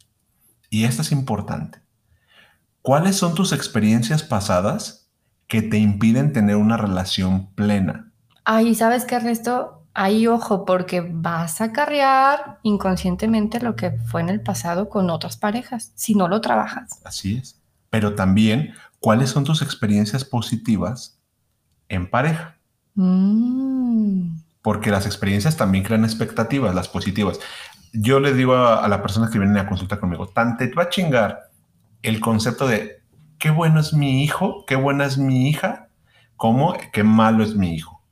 Y 0.71 0.85
esto 0.85 1.03
es 1.03 1.13
importante. 1.13 1.81
¿Cuáles 2.83 3.17
son 3.17 3.35
tus 3.35 3.53
experiencias 3.53 4.23
pasadas 4.23 5.11
que 5.47 5.63
te 5.63 5.79
impiden 5.79 6.33
tener 6.33 6.57
una 6.57 6.77
relación 6.77 7.53
plena? 7.55 8.13
Ay, 8.45 8.75
¿sabes 8.75 9.05
qué, 9.05 9.17
Ernesto? 9.17 9.87
Ahí 9.95 10.27
ojo, 10.27 10.65
porque 10.65 11.01
vas 11.01 11.61
a 11.61 11.73
carrear 11.73 12.61
inconscientemente 12.63 13.61
lo 13.61 13.75
que 13.75 13.91
fue 13.91 14.21
en 14.21 14.29
el 14.29 14.41
pasado 14.41 14.89
con 14.89 15.11
otras 15.11 15.37
parejas, 15.37 15.93
si 15.97 16.15
no 16.15 16.29
lo 16.29 16.41
trabajas. 16.41 17.01
Así 17.05 17.37
es. 17.37 17.61
Pero 17.91 18.15
también, 18.15 18.75
¿cuáles 19.01 19.31
son 19.31 19.45
tus 19.45 19.63
experiencias 19.63 20.25
positivas 20.25 21.21
en 21.89 22.09
pareja? 22.11 22.59
Mm. 22.95 24.37
Porque 24.63 24.91
las 24.91 25.07
experiencias 25.07 25.57
también 25.57 25.85
crean 25.85 26.05
expectativas, 26.05 26.75
las 26.75 26.89
positivas. 26.89 27.39
Yo 27.93 28.21
le 28.21 28.35
digo 28.35 28.55
a, 28.57 28.87
la 28.89 29.03
persona 29.03 29.31
que 29.31 29.39
viene 29.39 29.61
a 29.61 29.69
consulta 29.69 29.99
conmigo, 29.99 30.29
tanto 30.29 30.59
te 30.59 30.75
va 30.75 30.85
a 30.85 30.89
chingar 30.91 31.51
el 32.03 32.21
concepto 32.21 32.67
de 32.67 33.03
qué 33.39 33.51
bueno 33.51 33.81
es 33.81 33.93
mi 33.93 34.23
hijo, 34.23 34.65
qué 34.67 34.77
buena 34.77 35.07
es 35.07 35.17
mi 35.17 35.49
hija, 35.49 35.89
como 36.37 36.77
qué 36.93 37.03
malo 37.03 37.43
es 37.45 37.55
mi 37.55 37.75
hijo. 37.75 38.03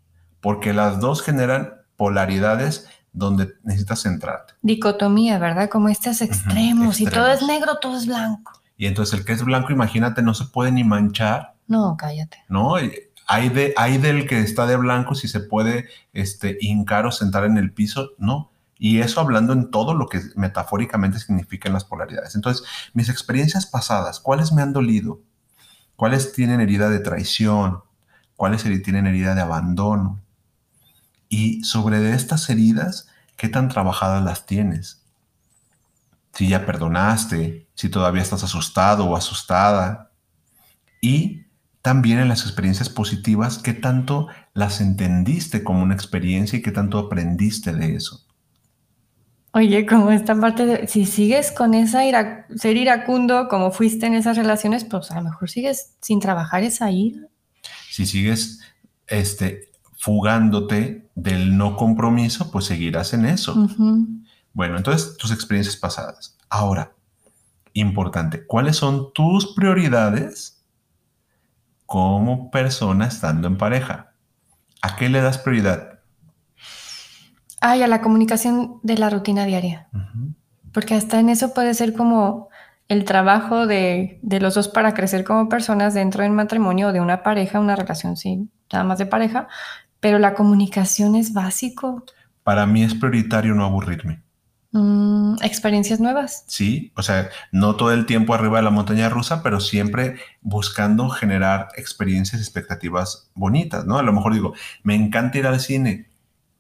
Porque 0.41 0.73
las 0.73 1.01
dos 1.01 1.23
generan 1.23 1.75
polaridades 1.97 2.89
donde 3.13 3.55
necesitas 3.65 4.03
centrarte. 4.03 4.55
Dicotomía, 4.63 5.39
¿verdad? 5.39 5.69
Como 5.69 5.89
estos 5.89 6.21
extremos, 6.21 7.01
y 7.01 7.07
todo 7.07 7.29
es 7.29 7.43
negro, 7.43 7.79
todo 7.81 7.97
es 7.97 8.07
blanco. 8.07 8.53
Y 8.77 8.87
entonces 8.87 9.19
el 9.19 9.25
que 9.25 9.33
es 9.33 9.45
blanco, 9.45 9.73
imagínate, 9.73 10.23
no 10.23 10.35
se 10.35 10.45
puede 10.47 10.73
ni 10.73 10.85
manchar. 10.85 11.55
No, 11.67 11.97
cállate. 11.97 12.45
No, 12.49 12.75
hay, 12.75 13.49
de, 13.49 13.75
hay 13.77 13.99
del 13.99 14.27
que 14.27 14.41
está 14.41 14.67
de 14.67 14.77
blanco 14.77 15.15
si 15.15 15.29
se 15.29 15.41
puede 15.41 15.89
este, 16.13 16.59
hincar 16.61 17.07
o 17.07 17.13
sentar 17.13 17.45
en 17.45 17.57
el 17.57 17.73
piso, 17.73 18.11
no. 18.19 18.51
Y 18.79 19.01
eso 19.01 19.21
hablando 19.21 19.55
en 19.55 19.71
todo 19.71 19.95
lo 19.95 20.07
que 20.07 20.21
metafóricamente 20.37 21.19
significan 21.19 21.73
las 21.73 21.85
polaridades. 21.85 22.35
Entonces, 22.35 22.67
mis 22.93 23.09
experiencias 23.09 23.65
pasadas, 23.65 24.21
¿cuáles 24.21 24.53
me 24.53 24.61
han 24.61 24.75
dolido? 24.75 25.21
¿Cuáles 25.97 26.35
tienen 26.35 26.61
herida 26.61 26.91
de 26.91 26.99
traición? 26.99 27.81
¿Cuáles 28.37 28.65
tienen 28.83 29.07
herida 29.07 29.35
de 29.35 29.41
abandono? 29.41 30.21
Y 31.31 31.65
sobre 31.65 32.13
estas 32.13 32.51
heridas, 32.51 33.09
¿qué 33.37 33.49
tan 33.49 33.71
trabajadas 33.71 34.23
las 34.23 34.45
tienes? 34.45 35.06
Si 36.37 36.49
ya 36.49 36.67
perdonaste, 36.67 37.69
si 37.75 37.89
todavía 37.89 38.23
estás 38.23 38.45
asustado 38.45 39.07
o 39.07 39.17
asustada. 39.17 40.13
Y 41.01 41.47
también 41.81 42.19
en 42.19 42.29
las 42.29 42.43
experiencias 42.43 42.89
positivas, 42.89 43.59
¿qué 43.59 43.73
tanto 43.73 44.29
las 44.55 44.81
entendiste 44.81 45.65
como 45.65 45.83
una 45.83 45.95
experiencia 45.95 46.59
y 46.59 46.63
qué 46.63 46.73
tanto 46.73 46.99
aprendiste 46.99 47.73
de 47.73 47.95
eso? 47.95 48.27
Oye, 49.53 49.87
como 49.87 50.11
esta 50.11 50.39
parte 50.39 50.67
de, 50.67 50.89
si 50.89 51.07
sigues 51.07 51.51
con 51.51 51.73
esa 51.73 52.01
ser 52.57 52.77
iracundo 52.77 53.49
como 53.49 53.71
fuiste 53.71 54.05
en 54.05 54.13
esas 54.13 54.37
relaciones, 54.37 54.85
pues 54.85 55.11
a 55.11 55.15
lo 55.15 55.23
mejor 55.23 55.49
sigues 55.49 55.95
sin 56.03 56.21
trabajar 56.21 56.63
esa 56.63 56.91
ira. 56.91 57.29
Si 57.91 58.05
sigues 58.05 58.61
este, 59.07 59.71
fugándote 59.97 61.09
del 61.15 61.57
no 61.57 61.77
compromiso, 61.77 62.51
pues 62.51 62.67
seguirás 62.67 63.15
en 63.15 63.25
eso. 63.25 63.55
Bueno, 64.57 64.79
entonces 64.79 65.19
tus 65.19 65.33
experiencias 65.33 65.77
pasadas. 65.77 66.35
Ahora, 66.49 66.93
importante, 67.75 68.47
¿cuáles 68.47 68.77
son 68.77 69.13
tus 69.13 69.55
prioridades 69.55 70.65
como 71.85 72.51
persona 72.51 73.07
estando 73.07 73.49
en 73.49 73.59
pareja? 73.59 74.15
¿A 74.81 74.97
qué 74.97 75.11
le 75.11 75.21
das 75.21 75.37
prioridad? 75.37 76.01
Ay, 77.61 77.83
a 77.83 77.87
la 77.87 78.01
comunicación 78.01 78.81
de 78.83 78.97
la 78.97 79.11
rutina 79.11 79.45
diaria. 79.45 79.89
Porque 80.73 80.95
hasta 80.95 81.21
en 81.21 81.29
eso 81.29 81.53
puede 81.53 81.75
ser 81.75 81.93
como 81.93 82.49
el 82.89 83.05
trabajo 83.05 83.67
de, 83.67 84.21
los 84.23 84.55
dos 84.55 84.69
para 84.69 84.95
crecer 84.95 85.23
como 85.23 85.51
personas 85.51 85.93
dentro 85.93 86.23
del 86.23 86.33
matrimonio 86.33 86.89
o 86.89 86.93
de 86.95 87.03
una 87.03 87.23
pareja, 87.23 87.61
una 87.61 87.77
relación, 87.77 88.17
sí, 88.17 88.49
nada 88.73 88.85
más 88.85 88.97
de 88.97 89.05
pareja, 89.05 89.49
pero 90.01 90.19
la 90.19 90.33
comunicación 90.33 91.15
es 91.15 91.35
básico. 91.35 92.05
Para 92.43 92.65
mí 92.65 92.83
es 92.83 92.95
prioritario 92.95 93.55
no 93.55 93.63
aburrirme. 93.67 94.25
Mm, 94.79 95.37
experiencias 95.43 96.01
nuevas. 96.01 96.45
Sí, 96.49 96.93
o 96.97 97.03
sea, 97.03 97.31
no 97.51 97.77
todo 97.77 97.93
el 97.93 98.05
tiempo 98.05 98.35
arriba 98.35 98.59
de 98.59 98.65
la 98.65 98.71
montaña 98.71 99.09
rusa, 99.09 99.43
pero 99.43 99.59
siempre 99.59 100.17
buscando 100.43 101.09
generar 101.09 101.69
experiencias, 101.77 102.43
expectativas 102.43 103.31
bonitas, 103.35 103.87
¿no? 103.87 103.97
A 103.97 104.03
lo 104.03 104.13
mejor 104.13 104.35
digo, 104.35 104.53
me 104.83 104.95
encanta 104.95 105.39
ir 105.39 105.47
al 105.47 105.61
cine, 105.61 106.11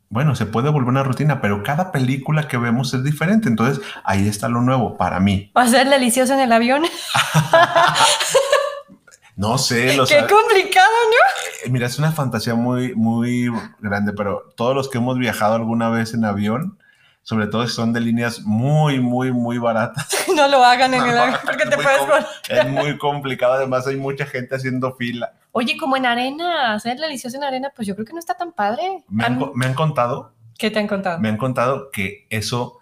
bueno, 0.08 0.34
se 0.34 0.46
puede 0.46 0.70
volver 0.70 0.88
una 0.88 1.02
rutina, 1.02 1.42
pero 1.42 1.62
cada 1.62 1.92
película 1.92 2.48
que 2.48 2.56
vemos 2.56 2.94
es 2.94 3.04
diferente. 3.04 3.48
Entonces, 3.48 3.84
ahí 4.02 4.26
está 4.26 4.48
lo 4.48 4.62
nuevo 4.62 4.96
para 4.96 5.20
mí. 5.20 5.52
¿Va 5.54 5.64
a 5.64 5.68
ser 5.68 5.90
delicioso 5.90 6.32
en 6.32 6.40
el 6.40 6.52
avión? 6.52 6.84
no 9.36 9.58
sé. 9.58 9.98
Qué 10.08 10.20
complicado, 10.20 10.94
¿no? 11.10 11.66
Eh, 11.66 11.70
mira, 11.70 11.86
es 11.86 11.98
una 11.98 12.12
fantasía 12.12 12.54
muy, 12.54 12.94
muy 12.94 13.52
grande, 13.80 14.14
pero 14.14 14.54
todos 14.56 14.74
los 14.74 14.88
que 14.88 14.96
hemos 14.96 15.18
viajado 15.18 15.56
alguna 15.56 15.90
vez 15.90 16.14
en 16.14 16.24
avión, 16.24 16.78
sobre 17.26 17.48
todo 17.48 17.66
si 17.66 17.74
son 17.74 17.92
de 17.92 18.00
líneas 18.00 18.42
muy, 18.42 19.00
muy, 19.00 19.32
muy 19.32 19.58
baratas. 19.58 20.06
No 20.36 20.46
lo 20.48 20.62
hagan 20.62 20.92
en 20.94 21.02
el 21.02 21.18
avión 21.18 21.40
porque 21.44 21.64
te 21.64 21.76
puedes. 21.76 22.00
Es 22.48 22.68
muy 22.68 22.98
complicado, 22.98 23.54
además 23.54 23.86
hay 23.86 23.96
mucha 23.96 24.26
gente 24.26 24.54
haciendo 24.54 24.94
fila. 24.94 25.32
Oye, 25.50 25.76
como 25.78 25.96
en 25.96 26.04
arena, 26.04 26.74
hacer 26.74 26.98
delicioso 26.98 27.36
en 27.38 27.44
arena, 27.44 27.72
pues 27.74 27.88
yo 27.88 27.94
creo 27.94 28.06
que 28.06 28.12
no 28.12 28.18
está 28.18 28.34
tan 28.34 28.52
padre. 28.52 29.02
Me 29.08 29.24
han, 29.24 29.74
contado. 29.74 30.34
¿Qué 30.58 30.70
te 30.70 30.78
han 30.78 30.86
contado? 30.86 31.18
Me 31.18 31.30
han 31.30 31.38
contado 31.38 31.90
que 31.90 32.26
eso 32.28 32.78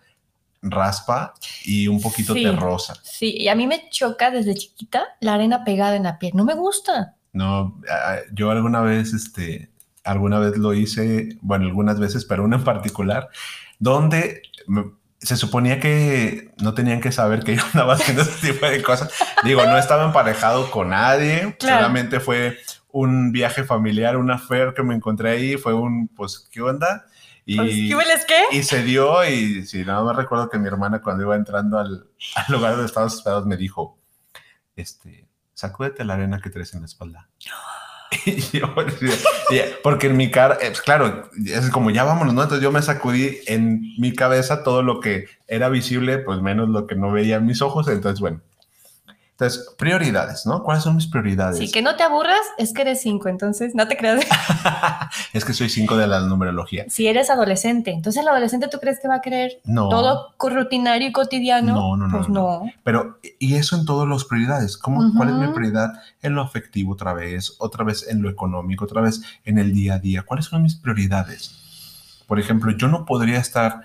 raspa 0.61 1.33
y 1.65 1.87
un 1.87 2.03
poquito 2.03 2.35
te 2.35 2.53
rosa. 2.53 2.95
Sí, 3.03 3.35
y 3.39 3.49
a 3.49 3.55
mí 3.55 3.67
me 3.67 3.89
choca 3.89 4.31
desde 4.31 4.55
chiquita 4.55 5.05
la 5.21 5.35
arena 5.35 5.65
pegada 5.65 5.97
en 5.97 6.03
la 6.03 6.19
piel. 6.19 6.33
No 6.35 6.45
me 6.45 6.55
gusta. 6.55 7.15
No, 7.33 7.81
yo 8.33 8.51
alguna 8.51 8.81
vez, 8.81 9.15
este, 9.15 9.71
alguna 10.03 10.39
vez 10.39 10.59
lo 10.59 10.75
hice, 10.75 11.39
bueno, 11.41 11.67
algunas 11.67 11.99
veces, 11.99 12.25
pero 12.25 12.45
una 12.45 12.57
en 12.57 12.65
particular, 12.65 13.29
donde 13.85 14.43
se 15.19 15.37
suponía 15.37 15.79
que 15.79 16.53
no 16.57 16.73
tenían 16.73 17.03
que 17.03 17.12
saber 17.12 17.45
que 17.45 17.55
yo 17.55 17.62
andaba 17.73 17.95
haciendo 17.95 18.23
ese 18.23 18.53
tipo 18.53 18.67
de 18.67 18.83
cosas. 18.83 19.12
Digo, 19.45 19.64
no 19.67 19.76
estaba 19.76 20.07
emparejado 20.07 20.71
con 20.71 20.88
nadie, 20.88 21.55
solamente 21.61 22.19
fue 22.19 22.59
un 22.91 23.31
viaje 23.31 23.62
familiar, 23.64 24.17
una 24.17 24.37
affair 24.37 24.73
que 24.73 24.83
me 24.83 24.95
encontré 24.95 25.31
ahí, 25.31 25.57
fue 25.57 25.75
un, 25.75 26.09
pues, 26.09 26.49
¿qué 26.50 26.62
onda? 26.62 27.05
Y, 27.45 27.93
pues, 27.93 28.25
¿qué? 28.25 28.57
Y 28.57 28.62
se 28.62 28.83
dio, 28.83 29.23
y 29.29 29.67
si 29.67 29.85
nada 29.85 30.03
más 30.03 30.17
recuerdo 30.17 30.49
que 30.49 30.59
mi 30.59 30.67
hermana 30.67 31.03
cuando 31.03 31.25
iba 31.25 31.37
entrando 31.37 31.79
al, 31.79 32.07
al 32.37 32.55
lugar 32.55 32.73
donde 32.73 32.87
estábamos 32.87 33.14
hospedados 33.14 33.45
me 33.45 33.59
dijo, 33.59 33.99
este, 34.76 35.29
sacúdete 35.53 36.05
la 36.05 36.14
arena 36.14 36.41
que 36.41 36.49
traes 36.49 36.73
en 36.73 36.81
la 36.81 36.87
espalda. 36.87 37.29
porque 39.83 40.07
en 40.07 40.17
mi 40.17 40.31
cara, 40.31 40.55
eh, 40.61 40.69
pues, 40.69 40.81
claro, 40.81 41.29
es 41.45 41.71
como 41.71 41.91
ya 41.91 42.05
vámonos, 42.05 42.35
¿no? 42.35 42.43
Entonces 42.43 42.63
yo 42.63 42.73
me 42.73 42.83
sacudí 42.83 43.39
en 43.47 43.83
mi 43.99 44.15
cabeza 44.15 44.63
todo 44.63 44.83
lo 44.83 45.01
que 45.01 45.27
era 45.49 45.69
visible, 45.69 46.19
pues 46.19 46.41
menos 46.41 46.69
lo 46.69 46.87
que 46.87 46.95
no 46.95 47.13
veía 47.13 47.37
en 47.37 47.47
mis 47.47 47.63
ojos. 47.63 47.89
Entonces, 47.89 48.21
bueno, 48.21 48.41
entonces, 49.37 49.75
prioridades, 49.76 50.47
¿no? 50.47 50.62
¿Cuáles 50.62 50.85
son 50.85 50.95
mis 50.95 51.09
prioridades? 51.09 51.59
Sí, 51.59 51.69
que 51.73 51.83
no 51.83 51.97
te 51.97 52.05
aburras, 52.05 52.41
es 52.57 52.73
que 52.73 52.83
eres 52.83 53.03
cinco, 53.03 53.29
entonces 53.29 53.75
no 53.75 53.88
te 53.88 53.97
creas. 53.97 54.25
es 55.33 55.45
que 55.45 55.53
soy 55.53 55.69
cinco 55.69 55.97
de 55.97 56.07
la 56.07 56.21
numerología. 56.21 56.85
Si 56.88 57.09
eres 57.09 57.31
adolescente, 57.31 57.91
entonces 57.91 58.23
el 58.23 58.29
adolescente 58.29 58.69
tú 58.69 58.79
crees 58.79 59.00
que 59.00 59.09
va 59.09 59.17
a 59.17 59.21
querer 59.21 59.61
todo 59.64 60.35
rutinario 60.38 61.09
y 61.09 61.12
cotidiano. 61.12 61.75
No, 61.75 61.97
no, 61.97 62.07
no. 62.07 62.17
Pues 62.17 62.29
no. 62.29 62.62
Pero, 62.85 63.19
y 63.41 63.57
eso 63.57 63.75
en 63.75 63.85
todas 63.85 64.09
las 64.09 64.25
prioridades. 64.25 64.76
¿Cómo, 64.76 65.12
¿Cuál 65.17 65.31
es 65.31 65.35
mi 65.35 65.49
prioridad 65.49 65.95
en 66.23 66.37
lo 66.37 66.43
afectivo 66.43 66.93
otra 66.93 67.12
vez? 67.12 67.57
Otra 67.59 67.83
vez 67.83 68.07
en 68.09 68.23
lo 68.23 68.31
económico, 68.31 68.85
otra 68.85 69.00
vez 69.00 69.21
en 69.45 69.59
el 69.59 69.73
día 69.73 69.95
a 69.95 69.99
día. 69.99 70.23
¿Cuáles 70.23 70.47
son 70.47 70.62
mis 70.62 70.76
prioridades? 70.76 72.23
Por 72.29 72.38
ejemplo, 72.38 72.71
yo 72.71 72.87
no 72.87 73.05
podría 73.05 73.38
estar 73.38 73.81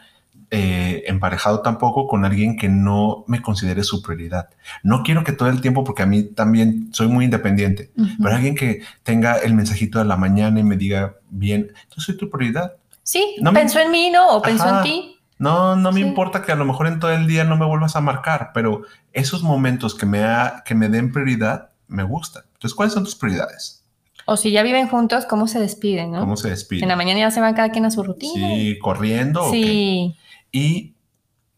eh, 0.52 1.04
emparejado 1.06 1.62
tampoco 1.62 2.08
con 2.08 2.26
alguien 2.26 2.58
que 2.58 2.70
no 2.70 3.24
me 3.28 3.42
considere 3.42 3.84
su 3.84 4.02
prioridad. 4.02 4.50
No 4.82 5.04
quiero 5.04 5.24
que 5.24 5.32
todo 5.32 5.50
el 5.50 5.62
tiempo, 5.62 5.84
porque 5.84 6.04
a 6.04 6.08
mí 6.08 6.24
también 6.24 6.90
soy 6.92 7.08
muy 7.08 7.26
independiente, 7.26 7.92
pero 8.22 8.36
alguien 8.36 8.56
que 8.56 8.82
tenga 9.04 9.38
el 9.38 9.54
mensajito 9.54 10.00
de 10.00 10.06
la 10.06 10.18
mañana 10.18 10.60
y 10.60 10.64
me 10.64 10.76
diga, 10.76 11.16
bien, 11.30 11.72
yo 11.96 12.02
soy 12.02 12.18
tu 12.18 12.30
prioridad. 12.30 12.74
Sí, 13.04 13.36
no 13.42 13.54
pensó 13.54 13.80
en 13.80 13.92
mí, 13.92 14.10
¿no? 14.10 14.28
O 14.30 14.42
pensó 14.42 14.68
en 14.78 14.84
ti. 14.84 15.20
No, 15.38 15.76
no 15.76 15.92
me 15.92 16.02
importa 16.02 16.42
que 16.42 16.52
a 16.52 16.56
lo 16.56 16.66
mejor 16.66 16.88
en 16.88 17.00
todo 17.00 17.12
el 17.12 17.28
día 17.28 17.44
no 17.44 17.56
me 17.56 17.66
vuelvas 17.66 17.96
a 17.96 18.02
marcar, 18.02 18.52
pero 18.54 18.82
esos 19.14 19.42
momentos 19.42 19.96
que 19.96 20.06
me, 20.06 20.26
que 20.66 20.76
me 20.76 20.90
den 20.90 21.12
prioridad 21.12 21.70
me 21.88 22.04
gustan. 22.04 22.44
Entonces, 22.54 22.76
¿cuáles 22.76 22.94
son 22.94 23.04
tus 23.04 23.16
prioridades? 23.16 23.84
O 24.26 24.36
si 24.36 24.52
ya 24.52 24.64
viven 24.64 24.88
juntos, 24.88 25.26
¿cómo 25.26 25.48
se 25.48 25.60
despiden? 25.60 26.12
¿no? 26.12 26.20
¿Cómo 26.20 26.38
se 26.38 26.50
despiden? 26.50 26.84
En 26.84 26.90
la 26.90 26.96
mañana 26.96 27.20
ya 27.20 27.32
se 27.32 27.40
van 27.40 27.54
cada 27.54 27.70
quien 27.70 27.86
a 27.86 27.92
su 27.92 28.04
rutina. 28.04 28.34
Sí, 28.34 28.78
corriendo. 28.80 29.50
Sí. 29.50 30.16
Y 30.52 30.96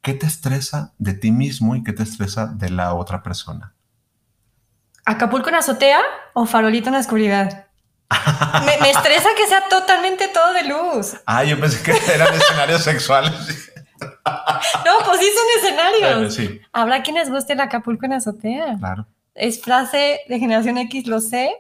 ¿qué 0.02 0.14
te 0.14 0.26
estresa 0.26 0.94
de 0.98 1.14
ti 1.14 1.32
mismo 1.32 1.76
y 1.76 1.84
qué 1.84 1.94
te 1.94 2.04
estresa 2.04 2.48
de 2.48 2.70
la 2.70 2.94
otra 2.94 3.24
persona? 3.24 3.74
¿Acapulco 5.06 5.50
en 5.50 5.56
azotea 5.56 6.02
o 6.34 6.46
farolito 6.46 6.90
en 6.90 6.94
la 6.94 7.00
oscuridad? 7.00 7.68
me, 8.66 8.90
estresa 8.90 9.30
que 9.36 9.48
sea 9.48 9.68
totalmente 9.70 10.28
todo 10.28 10.54
de 10.54 10.64
luz. 10.64 11.16
Ah, 11.26 11.44
yo 11.44 11.60
pensé 11.60 11.82
que 11.82 11.92
eran 12.14 12.34
escenarios 12.34 12.84
sexuales. 12.84 13.72
no, 14.86 15.06
pues 15.06 15.20
sí 15.20 15.30
son 15.34 15.64
escenarios. 15.64 16.36
sí. 16.36 16.62
Habrá 16.74 17.04
quienes 17.04 17.30
guste 17.30 17.54
el 17.54 17.62
Acapulco 17.62 18.06
en 18.06 18.14
azotea. 18.14 18.78
Claro. 18.78 19.08
Es 19.34 19.62
frase 19.62 20.22
de 20.28 20.40
generación 20.40 20.78
X, 20.78 21.08
lo 21.08 21.22
sé. 21.22 21.52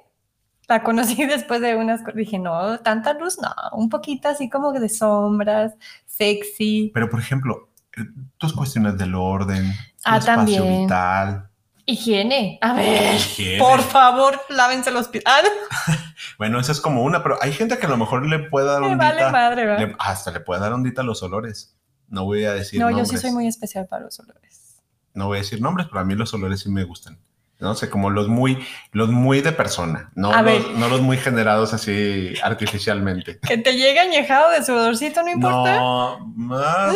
La 0.67 0.83
conocí 0.83 1.25
después 1.25 1.61
de 1.61 1.75
unas 1.75 2.01
cosas. 2.01 2.15
Dije, 2.15 2.39
no, 2.39 2.79
tanta 2.79 3.13
luz, 3.13 3.37
no. 3.41 3.53
Un 3.73 3.89
poquito 3.89 4.29
así 4.29 4.49
como 4.49 4.71
de 4.71 4.89
sombras, 4.89 5.73
sexy. 6.05 6.91
Pero, 6.93 7.09
por 7.09 7.19
ejemplo, 7.19 7.69
eh, 7.97 8.01
tus 8.37 8.53
cuestiones 8.53 8.97
del 8.97 9.15
orden, 9.15 9.73
ah, 10.03 10.17
espacio 10.17 10.35
también. 10.35 10.81
vital 10.83 11.51
Higiene. 11.85 12.59
A 12.61 12.73
ver, 12.73 13.19
por 13.59 13.81
favor, 13.81 14.39
lávense 14.49 14.91
los 14.91 15.07
pies. 15.07 15.23
Ah, 15.25 15.41
bueno, 16.37 16.59
esa 16.59 16.71
es 16.71 16.79
como 16.79 17.03
una, 17.03 17.23
pero 17.23 17.37
hay 17.41 17.51
gente 17.51 17.77
que 17.77 17.85
a 17.85 17.89
lo 17.89 17.97
mejor 17.97 18.25
le 18.25 18.39
puede 18.39 18.67
dar 18.67 18.81
ondita. 18.81 19.13
Vale 19.13 19.31
madre, 19.31 19.95
hasta 19.99 20.31
le 20.31 20.39
puede 20.39 20.61
dar 20.61 20.73
ondita 20.73 21.01
a 21.01 21.05
los 21.05 21.23
olores. 21.23 21.75
No 22.07 22.25
voy 22.25 22.43
a 22.43 22.53
decir 22.53 22.79
No, 22.79 22.89
yo 22.91 23.05
sí 23.05 23.17
soy 23.17 23.31
muy 23.31 23.47
especial 23.47 23.87
para 23.87 24.05
los 24.05 24.19
olores. 24.19 24.81
No 25.13 25.27
voy 25.27 25.39
a 25.39 25.41
decir 25.41 25.61
nombres, 25.61 25.87
pero 25.87 26.01
a 26.01 26.05
mí 26.05 26.15
los 26.15 26.33
olores 26.33 26.61
sí 26.61 26.69
me 26.69 26.83
gustan. 26.83 27.17
No 27.61 27.75
sé, 27.75 27.89
como 27.89 28.09
los 28.09 28.27
muy, 28.27 28.57
los 28.91 29.09
muy 29.09 29.41
de 29.41 29.51
persona, 29.51 30.11
no, 30.15 30.41
los, 30.41 30.71
no 30.73 30.89
los 30.89 31.01
muy 31.01 31.17
generados 31.17 31.73
así 31.73 32.33
artificialmente. 32.43 33.39
Que 33.39 33.57
te 33.57 33.73
llegue 33.73 33.99
añejado 33.99 34.49
de 34.51 34.65
sudorcito, 34.65 35.21
no 35.21 35.29
importa. 35.29 35.75
No, 35.75 36.33
más. 36.35 36.95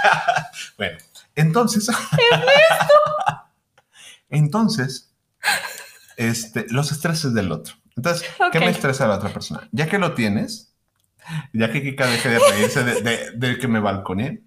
bueno, 0.76 0.98
entonces. 1.34 1.88
Entonces, 4.30 5.12
este, 6.16 6.66
los 6.68 6.92
estreses 6.92 7.34
del 7.34 7.50
otro. 7.50 7.74
Entonces, 7.96 8.28
¿qué 8.52 8.60
me 8.60 8.70
estresa 8.70 9.04
a 9.04 9.08
la 9.08 9.16
otra 9.16 9.30
persona? 9.30 9.68
Ya 9.72 9.88
que 9.88 9.98
lo 9.98 10.14
tienes, 10.14 10.72
ya 11.52 11.70
que 11.70 11.82
Kika 11.82 12.06
deje 12.06 12.28
de 12.28 12.38
reírse 12.38 12.84
de, 12.84 13.58
que 13.58 13.68
me 13.68 13.80
balconé. 13.80 14.42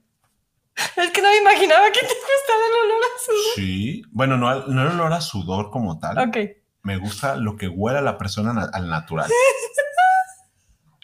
Es 0.95 1.11
que 1.11 1.21
no 1.21 1.29
me 1.29 1.37
imaginaba 1.37 1.91
que 1.91 1.99
te 2.45 2.53
gustaba 2.53 2.67
el 2.67 2.85
olor 2.85 3.03
a 3.03 3.19
sudor. 3.19 3.55
Sí, 3.55 4.03
bueno, 4.11 4.37
no, 4.37 4.67
no 4.67 4.81
el 4.81 4.87
olor 4.89 5.13
a 5.13 5.21
sudor 5.21 5.71
como 5.71 5.99
tal. 5.99 6.17
Ok. 6.17 6.37
Me 6.83 6.97
gusta 6.97 7.37
lo 7.37 7.55
que 7.55 7.67
huele 7.67 7.99
a 7.99 8.01
la 8.01 8.17
persona 8.17 8.69
al 8.73 8.89
natural. 8.89 9.29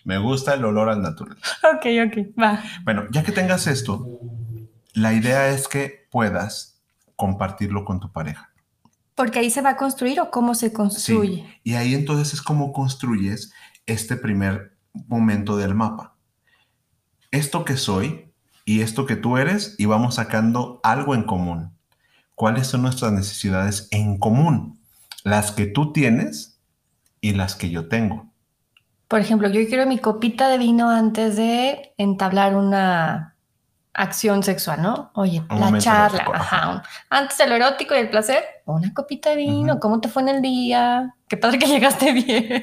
me 0.03 0.17
gusta 0.17 0.53
el 0.53 0.65
olor 0.65 0.89
al 0.89 1.01
natural. 1.01 1.38
Ok, 1.74 1.86
ok, 2.08 2.41
va. 2.41 2.62
Bueno, 2.84 3.05
ya 3.12 3.24
que 3.24 3.31
tengas 3.31 3.67
esto, 3.67 4.05
la 4.93 5.13
idea 5.13 5.50
es 5.50 5.67
que 5.67 6.08
puedas 6.12 6.81
compartirlo 7.15 7.86
con 7.86 8.00
tu 8.00 8.12
pareja. 8.12 8.51
Porque 9.15 9.39
ahí 9.39 9.50
se 9.50 9.62
va 9.62 9.72
a 9.72 9.77
construir 9.77 10.19
o 10.22 10.31
cómo 10.31 10.55
se 10.55 10.72
construye. 10.72 11.43
Sí. 11.43 11.62
Y 11.63 11.74
ahí 11.75 11.93
entonces 11.93 12.34
es 12.34 12.41
como 12.41 12.72
construyes 12.72 13.53
este 13.86 14.15
primer 14.15 14.77
momento 15.08 15.58
del 15.58 15.75
mapa. 15.75 16.15
Esto 17.31 17.65
que 17.65 17.77
soy 17.77 18.28
y 18.70 18.84
esto 18.84 19.08
que 19.08 19.16
tú 19.16 19.38
eres 19.38 19.74
y 19.80 19.88
vamos 19.88 20.14
sacando 20.14 20.80
algo 20.84 21.16
en 21.16 21.24
común. 21.24 21.76
¿Cuáles 22.36 22.68
son 22.68 22.84
nuestras 22.84 23.12
necesidades 23.12 23.88
en 23.90 24.20
común? 24.20 24.80
Las 25.24 25.52
que 25.52 25.66
tú 25.66 25.92
tienes 25.92 26.62
y 27.20 27.34
las 27.34 27.56
que 27.56 27.72
yo 27.72 27.88
tengo. 27.88 28.32
Por 29.08 29.22
ejemplo, 29.22 29.50
yo 29.50 29.68
quiero 29.68 29.88
mi 29.88 29.98
copita 29.98 30.50
de 30.50 30.60
vino 30.60 30.88
antes 30.88 31.36
de 31.36 31.96
entablar 31.98 32.56
una 32.56 33.36
acción 33.96 34.44
sexual, 34.44 34.84
¿no? 34.84 35.10
Oye, 35.16 35.42
la 35.50 35.76
charla, 35.80 36.28
ajá. 36.32 36.84
Antes 37.10 37.40
del 37.40 37.54
erótico 37.54 37.96
y 37.96 37.98
el 37.98 38.12
placer, 38.12 38.44
una 38.66 38.94
copita 38.94 39.32
de 39.32 39.38
vino, 39.38 39.80
¿cómo 39.80 40.00
te 40.00 40.10
fue 40.10 40.22
en 40.22 40.30
el 40.30 40.42
día? 40.44 41.16
Qué 41.28 41.38
padre 41.38 41.58
que 41.58 41.66
llegaste 41.66 42.14
bien. 42.14 42.62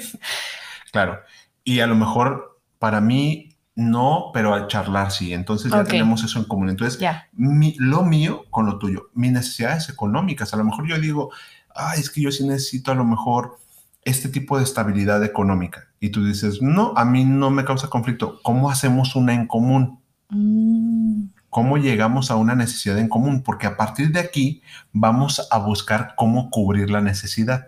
Claro. 0.93 1.19
Y 1.65 1.81
a 1.81 1.89
lo 1.89 1.97
mejor 1.97 2.61
para 2.79 3.01
mí 3.01 3.56
no, 3.77 4.31
pero 4.33 4.55
al 4.55 4.69
charlar 4.69 5.13
sí. 5.13 5.35
Entonces 5.35 5.71
ya 5.71 5.85
tenemos 5.85 6.25
eso 6.25 6.39
en 6.39 6.47
común. 6.47 6.71
Entonces, 6.71 6.99
lo 7.37 8.03
mío 8.03 8.47
con 8.51 8.65
lo 8.65 8.79
tuyo, 8.79 9.11
mis 9.15 9.31
necesidades 9.31 9.91
económicas. 9.91 10.55
A 10.55 10.57
lo 10.57 10.65
mejor 10.65 10.89
yo 10.89 10.99
digo, 10.99 11.31
ay, 11.75 12.01
es 12.01 12.09
que 12.09 12.23
yo 12.23 12.33
sí 12.33 12.47
necesito 12.47 12.91
a 12.91 12.95
lo 12.95 13.05
mejor 13.05 13.59
este 14.03 14.31
tipo 14.31 14.57
de 14.57 14.65
estabilidad 14.65 15.23
económica. 15.23 15.89
Y 16.01 16.09
tú 16.09 16.25
dices, 16.25 16.63
no, 16.63 16.95
a 16.97 17.05
mí 17.05 17.27
no 17.27 17.51
me 17.51 17.67
causa 17.67 17.89
conflicto. 17.89 18.41
¿Cómo 18.43 18.71
hacemos 18.71 19.15
una 19.15 19.35
en 19.35 19.47
común? 19.47 20.01
Mm. 20.31 21.25
¿Cómo 21.51 21.77
llegamos 21.77 22.31
a 22.31 22.37
una 22.37 22.55
necesidad 22.55 22.99
en 22.99 23.09
común? 23.09 23.43
Porque 23.43 23.67
a 23.67 23.77
partir 23.77 24.11
de 24.11 24.21
aquí 24.21 24.63
vamos 24.93 25.47
a 25.51 25.59
buscar 25.59 26.15
cómo 26.17 26.49
cubrir 26.49 26.89
la 26.89 27.03
necesidad. 27.03 27.67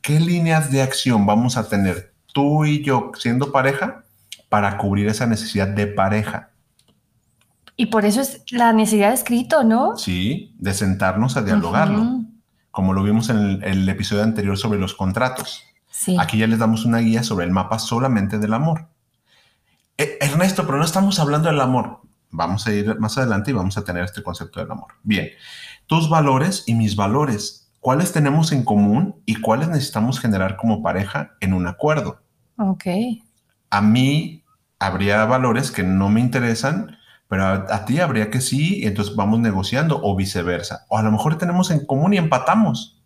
¿Qué 0.00 0.20
líneas 0.20 0.70
de 0.70 0.80
acción 0.80 1.26
vamos 1.26 1.58
a 1.58 1.68
tener 1.68 2.14
tú 2.32 2.64
y 2.64 2.82
yo 2.82 3.12
siendo 3.18 3.52
pareja 3.52 4.05
para 4.48 4.78
cubrir 4.78 5.08
esa 5.08 5.26
necesidad 5.26 5.68
de 5.68 5.86
pareja? 5.86 6.50
Y 7.76 7.86
por 7.86 8.06
eso 8.06 8.22
es 8.22 8.42
la 8.50 8.72
necesidad 8.72 9.08
de 9.08 9.14
escrito, 9.14 9.62
¿no? 9.62 9.96
Sí, 9.98 10.54
de 10.58 10.72
sentarnos 10.72 11.36
a 11.36 11.42
dialogarlo, 11.42 12.22
como 12.70 12.94
lo 12.94 13.02
vimos 13.02 13.28
en 13.28 13.62
el, 13.62 13.88
episodio 13.88 14.22
anterior 14.22 14.56
sobre 14.56 14.78
los 14.78 14.94
contratos. 14.94 15.62
Aquí 16.18 16.38
ya 16.38 16.46
les 16.46 16.58
damos 16.58 16.84
una 16.84 16.98
guía 16.98 17.22
sobre 17.22 17.44
el 17.44 17.50
mapa 17.50 17.78
solamente 17.78 18.38
del 18.38 18.54
amor. 18.54 18.88
Eh, 19.98 20.18
Ernesto, 20.20 20.64
pero 20.66 20.78
no 20.78 20.84
estamos 20.84 21.18
hablando 21.18 21.48
del 21.48 21.60
amor. 21.60 22.00
Vamos 22.30 22.66
a 22.66 22.72
ir 22.72 22.98
más 22.98 23.16
adelante 23.18 23.50
y 23.50 23.54
vamos 23.54 23.76
a 23.76 23.84
tener 23.84 24.04
este 24.04 24.22
concepto 24.22 24.60
del 24.60 24.70
amor. 24.70 24.92
Bien, 25.02 25.28
tus 25.86 26.08
valores 26.08 26.64
y 26.66 26.74
mis 26.74 26.96
valores, 26.96 27.70
¿cuáles 27.80 28.12
tenemos 28.12 28.52
en 28.52 28.64
común 28.64 29.22
y 29.26 29.40
cuáles 29.40 29.68
necesitamos 29.68 30.18
generar 30.18 30.56
como 30.56 30.82
pareja 30.82 31.32
en 31.40 31.52
un 31.52 31.66
acuerdo? 31.66 32.20
Ok. 32.58 32.84
A 33.76 33.82
mí 33.82 34.42
habría 34.78 35.22
valores 35.26 35.70
que 35.70 35.82
no 35.82 36.08
me 36.08 36.22
interesan, 36.22 36.96
pero 37.28 37.44
a, 37.44 37.84
ti 37.84 38.00
habría 38.00 38.30
que 38.30 38.40
sí, 38.40 38.80
y 38.80 38.86
entonces 38.86 39.14
vamos 39.14 39.38
negociando 39.38 40.00
o 40.02 40.16
viceversa. 40.16 40.86
O 40.88 40.96
a 40.96 41.02
lo 41.02 41.12
mejor 41.12 41.36
tenemos 41.36 41.70
en 41.70 41.84
común 41.84 42.14
y 42.14 42.16
empatamos. 42.16 42.98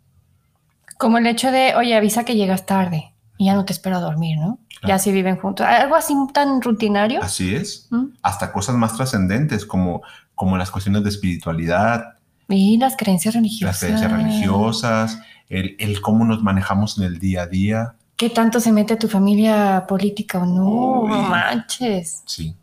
Como 0.96 1.18
el 1.18 1.26
hecho 1.26 1.50
de, 1.50 1.74
oye, 1.74 1.96
avisa 1.96 2.24
que 2.24 2.36
llegas 2.36 2.66
tarde 2.66 3.12
y 3.36 3.46
ya 3.46 3.54
no 3.54 3.64
te 3.64 3.72
espero 3.72 3.96
a 3.96 4.00
dormir, 4.00 4.38
¿no? 4.38 4.60
Ya 4.86 5.00
si 5.00 5.10
viven 5.10 5.38
juntos. 5.38 5.66
Algo 5.66 5.96
así 5.96 6.14
tan 6.32 6.62
rutinario. 6.62 7.20
Así 7.20 7.52
es. 7.52 7.88
¿Mm? 7.90 8.10
Hasta 8.22 8.52
cosas 8.52 8.76
más 8.76 8.94
trascendentes 8.94 9.66
como, 9.66 10.02
como 10.36 10.56
las 10.56 10.70
cuestiones 10.70 11.02
de 11.02 11.08
espiritualidad. 11.08 12.14
Y 12.48 12.78
las 12.78 12.96
creencias 12.96 13.34
religiosas. 13.34 13.74
Las 13.74 13.80
creencias 13.80 14.12
religiosas, 14.12 15.18
el, 15.48 15.74
el 15.80 16.00
cómo 16.00 16.24
nos 16.24 16.44
manejamos 16.44 16.96
en 16.96 17.06
el 17.06 17.18
día 17.18 17.42
a 17.42 17.46
día. 17.48 17.94
¿Qué 18.20 18.28
tanto 18.28 18.60
se 18.60 18.70
mete 18.70 18.96
tu 18.96 19.08
familia 19.08 19.86
política 19.88 20.40
o 20.40 20.44
no? 20.44 21.08
No 21.08 21.22
manches. 21.22 22.22
Sí, 22.26 22.54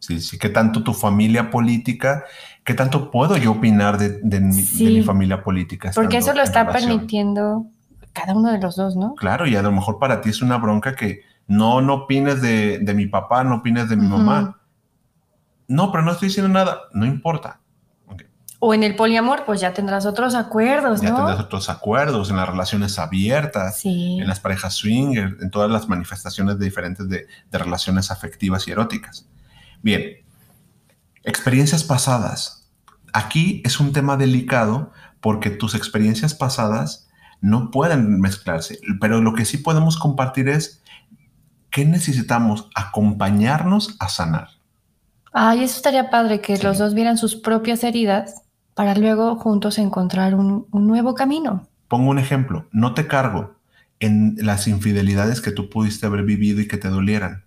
sí, 0.00 0.20
sí. 0.20 0.36
¿Qué 0.36 0.48
tanto 0.48 0.82
tu 0.82 0.92
familia 0.92 1.48
política? 1.48 2.24
¿Qué 2.64 2.74
tanto 2.74 3.08
puedo 3.12 3.36
yo 3.36 3.52
opinar 3.52 3.98
de, 3.98 4.18
de, 4.20 4.40
mi, 4.40 5.02
familia 5.04 5.44
política? 5.44 5.92
Porque 5.94 6.16
eso 6.16 6.34
lo 6.34 6.42
está 6.42 6.72
permitiendo 6.72 7.66
cada 8.12 8.34
uno 8.34 8.50
de 8.50 8.58
los 8.58 8.74
dos, 8.74 8.96
¿no? 8.96 9.14
Claro, 9.14 9.46
y 9.46 9.54
a 9.54 9.62
lo 9.62 9.70
mejor 9.70 10.00
para 10.00 10.20
ti 10.20 10.30
es 10.30 10.42
una 10.42 10.56
bronca 10.56 10.96
que 10.96 11.20
no, 11.46 11.80
no 11.80 11.94
opines 11.94 12.42
de, 12.42 12.80
mi 12.92 13.06
papá, 13.06 13.44
no 13.44 13.58
opines 13.58 13.88
de 13.88 13.94
mi 13.94 14.08
mamá. 14.08 14.58
No, 15.68 15.92
pero 15.92 16.02
no 16.02 16.10
estoy 16.10 16.30
diciendo 16.30 16.52
nada, 16.52 16.80
no 16.92 17.06
importa. 17.06 17.60
O 18.68 18.74
en 18.74 18.82
el 18.82 18.96
poliamor, 18.96 19.44
pues 19.44 19.60
ya 19.60 19.72
tendrás 19.72 20.06
otros 20.06 20.34
acuerdos, 20.34 21.00
¿no? 21.00 21.10
Ya 21.10 21.14
tendrás 21.14 21.38
otros 21.38 21.68
acuerdos 21.68 22.30
en 22.30 22.36
las 22.36 22.48
relaciones 22.48 22.98
abiertas, 22.98 23.84
en 23.84 24.26
las 24.26 24.40
parejas 24.40 24.74
swinger, 24.74 25.36
en 25.40 25.52
todas 25.52 25.70
las 25.70 25.88
manifestaciones 25.88 26.58
de 26.58 26.64
diferentes 26.64 27.08
de, 27.08 27.28
de 27.48 27.58
relaciones 27.58 28.10
afectivas 28.10 28.66
y 28.66 28.72
eróticas. 28.72 29.28
Bien, 29.82 30.16
experiencias 31.22 31.84
pasadas. 31.84 32.68
Aquí 33.12 33.62
es 33.64 33.78
un 33.78 33.92
tema 33.92 34.16
delicado 34.16 34.90
porque 35.20 35.50
tus 35.50 35.76
experiencias 35.76 36.34
pasadas 36.34 37.08
no 37.40 37.70
pueden 37.70 38.20
mezclarse, 38.20 38.80
pero 39.00 39.20
lo 39.20 39.34
que 39.34 39.44
sí 39.44 39.58
podemos 39.58 39.96
compartir 39.96 40.48
es 40.48 40.82
que 41.70 41.84
necesitamos 41.84 42.68
acompañarnos 42.74 43.94
a 44.00 44.08
sanar. 44.08 44.48
Ay, 45.32 45.62
eso 45.62 45.76
estaría 45.76 46.10
padre 46.10 46.40
que 46.40 46.58
los 46.58 46.78
dos 46.78 46.94
vieran 46.94 47.16
sus 47.16 47.36
propias 47.36 47.84
heridas 47.84 48.42
para 48.76 48.94
luego 48.94 49.36
juntos 49.36 49.78
encontrar 49.78 50.34
un, 50.34 50.66
un 50.70 50.86
nuevo 50.86 51.14
camino. 51.14 51.66
Pongo 51.88 52.10
un 52.10 52.18
ejemplo, 52.18 52.66
no 52.72 52.92
te 52.92 53.06
cargo 53.06 53.56
en 54.00 54.36
las 54.38 54.68
infidelidades 54.68 55.40
que 55.40 55.50
tú 55.50 55.70
pudiste 55.70 56.04
haber 56.04 56.24
vivido 56.24 56.60
y 56.60 56.68
que 56.68 56.76
te 56.76 56.88
dolieran, 56.88 57.46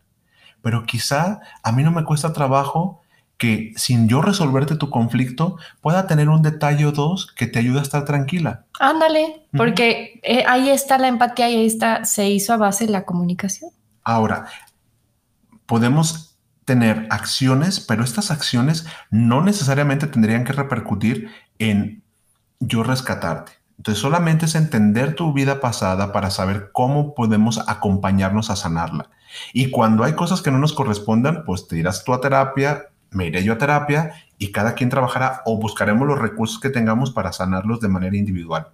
pero 0.63 0.87
quizá 0.87 1.39
a 1.61 1.71
mí 1.71 1.83
no 1.83 1.91
me 1.91 2.03
cuesta 2.03 2.33
trabajo 2.33 3.01
que 3.37 3.73
sin 3.75 4.09
yo 4.09 4.23
resolverte 4.23 4.75
tu 4.75 4.89
conflicto 4.89 5.57
pueda 5.81 6.07
tener 6.07 6.29
un 6.29 6.41
detalle 6.41 6.87
o 6.87 6.91
dos 6.91 7.31
que 7.37 7.45
te 7.45 7.59
ayude 7.59 7.77
a 7.77 7.83
estar 7.83 8.05
tranquila. 8.05 8.65
Ándale, 8.79 9.45
porque 9.55 10.19
eh, 10.23 10.43
ahí 10.47 10.69
está 10.69 10.97
la 10.97 11.09
empatía 11.09 11.47
y 11.51 11.57
ahí 11.57 11.65
está, 11.67 12.05
se 12.05 12.27
hizo 12.27 12.53
a 12.53 12.57
base 12.57 12.87
de 12.87 12.91
la 12.91 13.05
comunicación. 13.05 13.69
Ahora, 14.03 14.47
podemos 15.67 16.28
tener 16.69 17.07
acciones, 17.09 17.79
pero 17.79 18.03
estas 18.03 18.29
acciones 18.29 18.85
no 19.09 19.41
necesariamente 19.41 20.05
tendrían 20.05 20.43
que 20.43 20.53
repercutir 20.53 21.31
en 21.57 22.03
yo 22.59 22.83
rescatarte. 22.83 23.53
Entonces 23.77 23.99
solamente 23.99 24.45
es 24.45 24.53
entender 24.53 25.15
tu 25.15 25.33
vida 25.33 25.61
pasada 25.61 26.11
para 26.11 26.29
saber 26.29 26.69
cómo 26.71 27.15
podemos 27.15 27.59
acompañarnos 27.67 28.51
a 28.51 28.55
sanarla. 28.55 29.09
Y 29.51 29.71
cuando 29.71 30.03
hay 30.03 30.13
cosas 30.13 30.43
que 30.43 30.51
no 30.51 30.59
nos 30.59 30.73
correspondan, 30.73 31.43
pues 31.43 31.67
te 31.67 31.75
irás 31.75 32.03
tú 32.03 32.13
a 32.13 32.21
terapia, 32.21 32.89
me 33.09 33.25
iré 33.25 33.43
yo 33.43 33.53
a 33.53 33.57
terapia 33.57 34.11
y 34.37 34.51
cada 34.51 34.75
quien 34.75 34.91
trabajará 34.91 35.41
o 35.45 35.57
buscaremos 35.57 36.07
los 36.07 36.19
recursos 36.19 36.59
que 36.59 36.69
tengamos 36.69 37.09
para 37.09 37.33
sanarlos 37.33 37.79
de 37.79 37.87
manera 37.87 38.15
individual. 38.15 38.67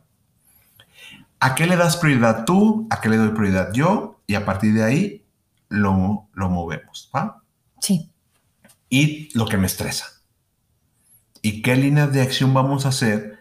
¿A 1.40 1.56
qué 1.56 1.66
le 1.66 1.78
das 1.78 1.96
prioridad 1.96 2.44
tú? 2.44 2.90
¿A 2.90 3.00
qué 3.00 3.08
le 3.08 3.16
doy 3.16 3.30
prioridad 3.30 3.72
yo? 3.72 4.20
Y 4.28 4.36
a 4.36 4.44
partir 4.44 4.74
de 4.74 4.84
ahí 4.84 5.26
lo, 5.70 6.28
lo 6.34 6.50
movemos. 6.50 7.10
¿va? 7.16 7.42
Sí. 7.86 8.12
Y 8.90 9.30
lo 9.38 9.46
que 9.46 9.58
me 9.58 9.68
estresa. 9.68 10.08
¿Y 11.44 11.62
qué 11.62 11.76
líneas 11.76 12.12
de 12.12 12.24
acción 12.24 12.52
vamos 12.52 12.88
a 12.88 12.90
hacer 12.90 13.38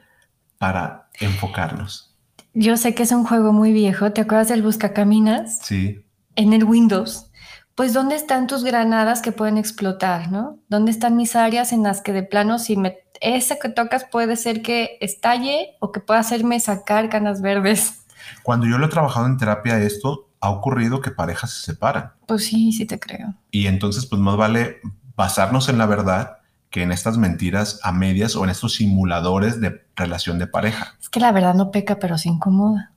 para 0.59 1.09
enfocarnos? 1.19 2.15
Yo 2.53 2.77
sé 2.77 2.95
que 2.95 3.05
es 3.05 3.13
un 3.13 3.25
juego 3.25 3.55
muy 3.55 3.73
viejo. 3.73 4.13
¿Te 4.13 4.21
acuerdas 4.21 4.49
del 4.49 4.63
Buscacaminas? 4.63 5.61
Sí. 5.63 6.05
En 6.37 6.53
el 6.53 6.65
Windows. 6.65 7.31
Pues, 7.75 7.95
¿dónde 7.95 8.17
están 8.17 8.47
tus 8.47 8.65
granadas 8.65 9.23
que 9.23 9.33
pueden 9.33 9.57
explotar, 9.57 10.31
no? 10.31 10.59
¿Dónde 10.69 10.91
están 10.91 11.17
mis 11.17 11.37
áreas 11.37 11.73
en 11.73 11.83
las 11.83 12.03
que 12.03 12.13
de 12.13 12.23
plano, 12.23 12.59
si 12.59 12.77
me, 12.77 12.99
esa 13.23 13.59
que 13.59 13.71
tocas 13.71 14.05
puede 14.05 14.37
ser 14.37 14.61
que 14.61 14.99
estalle 15.01 15.71
o 15.81 15.91
que 15.91 16.01
pueda 16.01 16.21
hacerme 16.21 16.61
sacar 16.61 17.09
canas 17.09 17.41
verdes? 17.41 18.05
Cuando 18.43 18.67
yo 18.67 18.77
lo 18.77 18.85
he 18.85 18.91
trabajado 18.91 19.25
en 19.25 19.39
terapia, 19.39 19.79
esto 19.81 20.24
ha 20.45 20.51
ocurrido 20.51 21.01
que 21.01 21.11
parejas 21.11 21.51
se 21.53 21.73
separan. 21.73 22.13
Pues 22.27 22.45
sí, 22.45 22.73
sí 22.73 22.85
te 22.85 23.01
creo. 23.01 23.35
Y 23.51 23.67
entonces, 23.67 24.05
pues 24.07 24.21
más 24.21 24.37
vale 24.37 24.81
basarnos 25.17 25.69
en 25.69 25.79
la 25.79 25.87
verdad 25.87 26.39
que 26.69 26.83
en 26.83 26.93
estas 26.93 27.17
mentiras 27.17 27.81
a 27.83 27.93
medias 27.93 28.37
o 28.37 28.45
en 28.45 28.51
estos 28.51 28.75
simuladores 28.75 29.61
de 29.61 29.87
relación 29.97 30.39
de 30.39 30.47
pareja. 30.47 30.97
Es 31.01 31.09
que 31.09 31.21
la 31.21 31.33
verdad 31.33 31.55
no 31.55 31.71
peca, 31.71 31.99
pero 31.99 32.19
se 32.19 32.29
incomoda. 32.29 32.93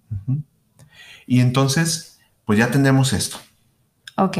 Y 1.25 1.39
entonces, 1.39 2.19
pues 2.43 2.59
ya 2.59 2.69
tenemos 2.69 3.13
esto. 3.13 3.37
Ok. 4.17 4.39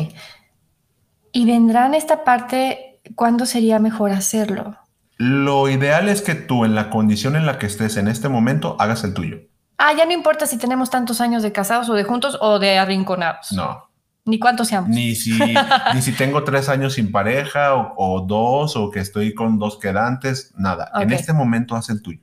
Y 1.32 1.46
vendrá 1.46 1.86
en 1.86 1.94
esta 1.94 2.24
parte, 2.24 3.00
¿cuándo 3.16 3.46
sería 3.46 3.80
mejor 3.80 4.12
hacerlo? 4.12 4.76
Lo 5.18 5.70
ideal 5.70 6.10
es 6.10 6.22
que 6.22 6.36
tú, 6.36 6.66
en 6.66 6.76
la 6.76 6.90
condición 6.90 7.36
en 7.36 7.46
la 7.46 7.58
que 7.58 7.68
estés 7.68 7.96
en 7.96 8.08
este 8.08 8.28
momento, 8.28 8.76
hagas 8.80 9.04
el 9.04 9.14
tuyo. 9.14 9.47
Ah, 9.78 9.94
ya 9.94 10.06
no 10.06 10.12
importa 10.12 10.48
si 10.48 10.58
tenemos 10.58 10.90
tantos 10.90 11.22
años 11.22 11.44
de 11.44 11.52
casados 11.52 11.88
o 11.90 11.94
de 11.94 12.04
juntos 12.04 12.38
o 12.42 12.58
de 12.60 12.80
arrinconados. 12.80 13.52
No. 13.52 13.88
Ni 14.26 14.40
cuántos 14.40 14.68
seamos. 14.68 14.90
Ni 14.90 15.16
si, 15.16 15.40
ni 15.94 16.02
si 16.02 16.12
tengo 16.12 16.44
tres 16.44 16.68
años 16.68 16.94
sin 16.96 17.12
pareja 17.12 17.76
o, 17.76 18.22
dos 18.22 18.76
o 18.76 18.90
que 18.90 19.00
estoy 19.00 19.34
con 19.34 19.60
dos 19.60 19.78
quedantes, 19.78 20.54
nada. 20.58 20.92
En 20.96 21.12
este 21.12 21.32
momento 21.32 21.76
haz 21.76 21.90
el 21.90 22.02
tuyo. 22.02 22.22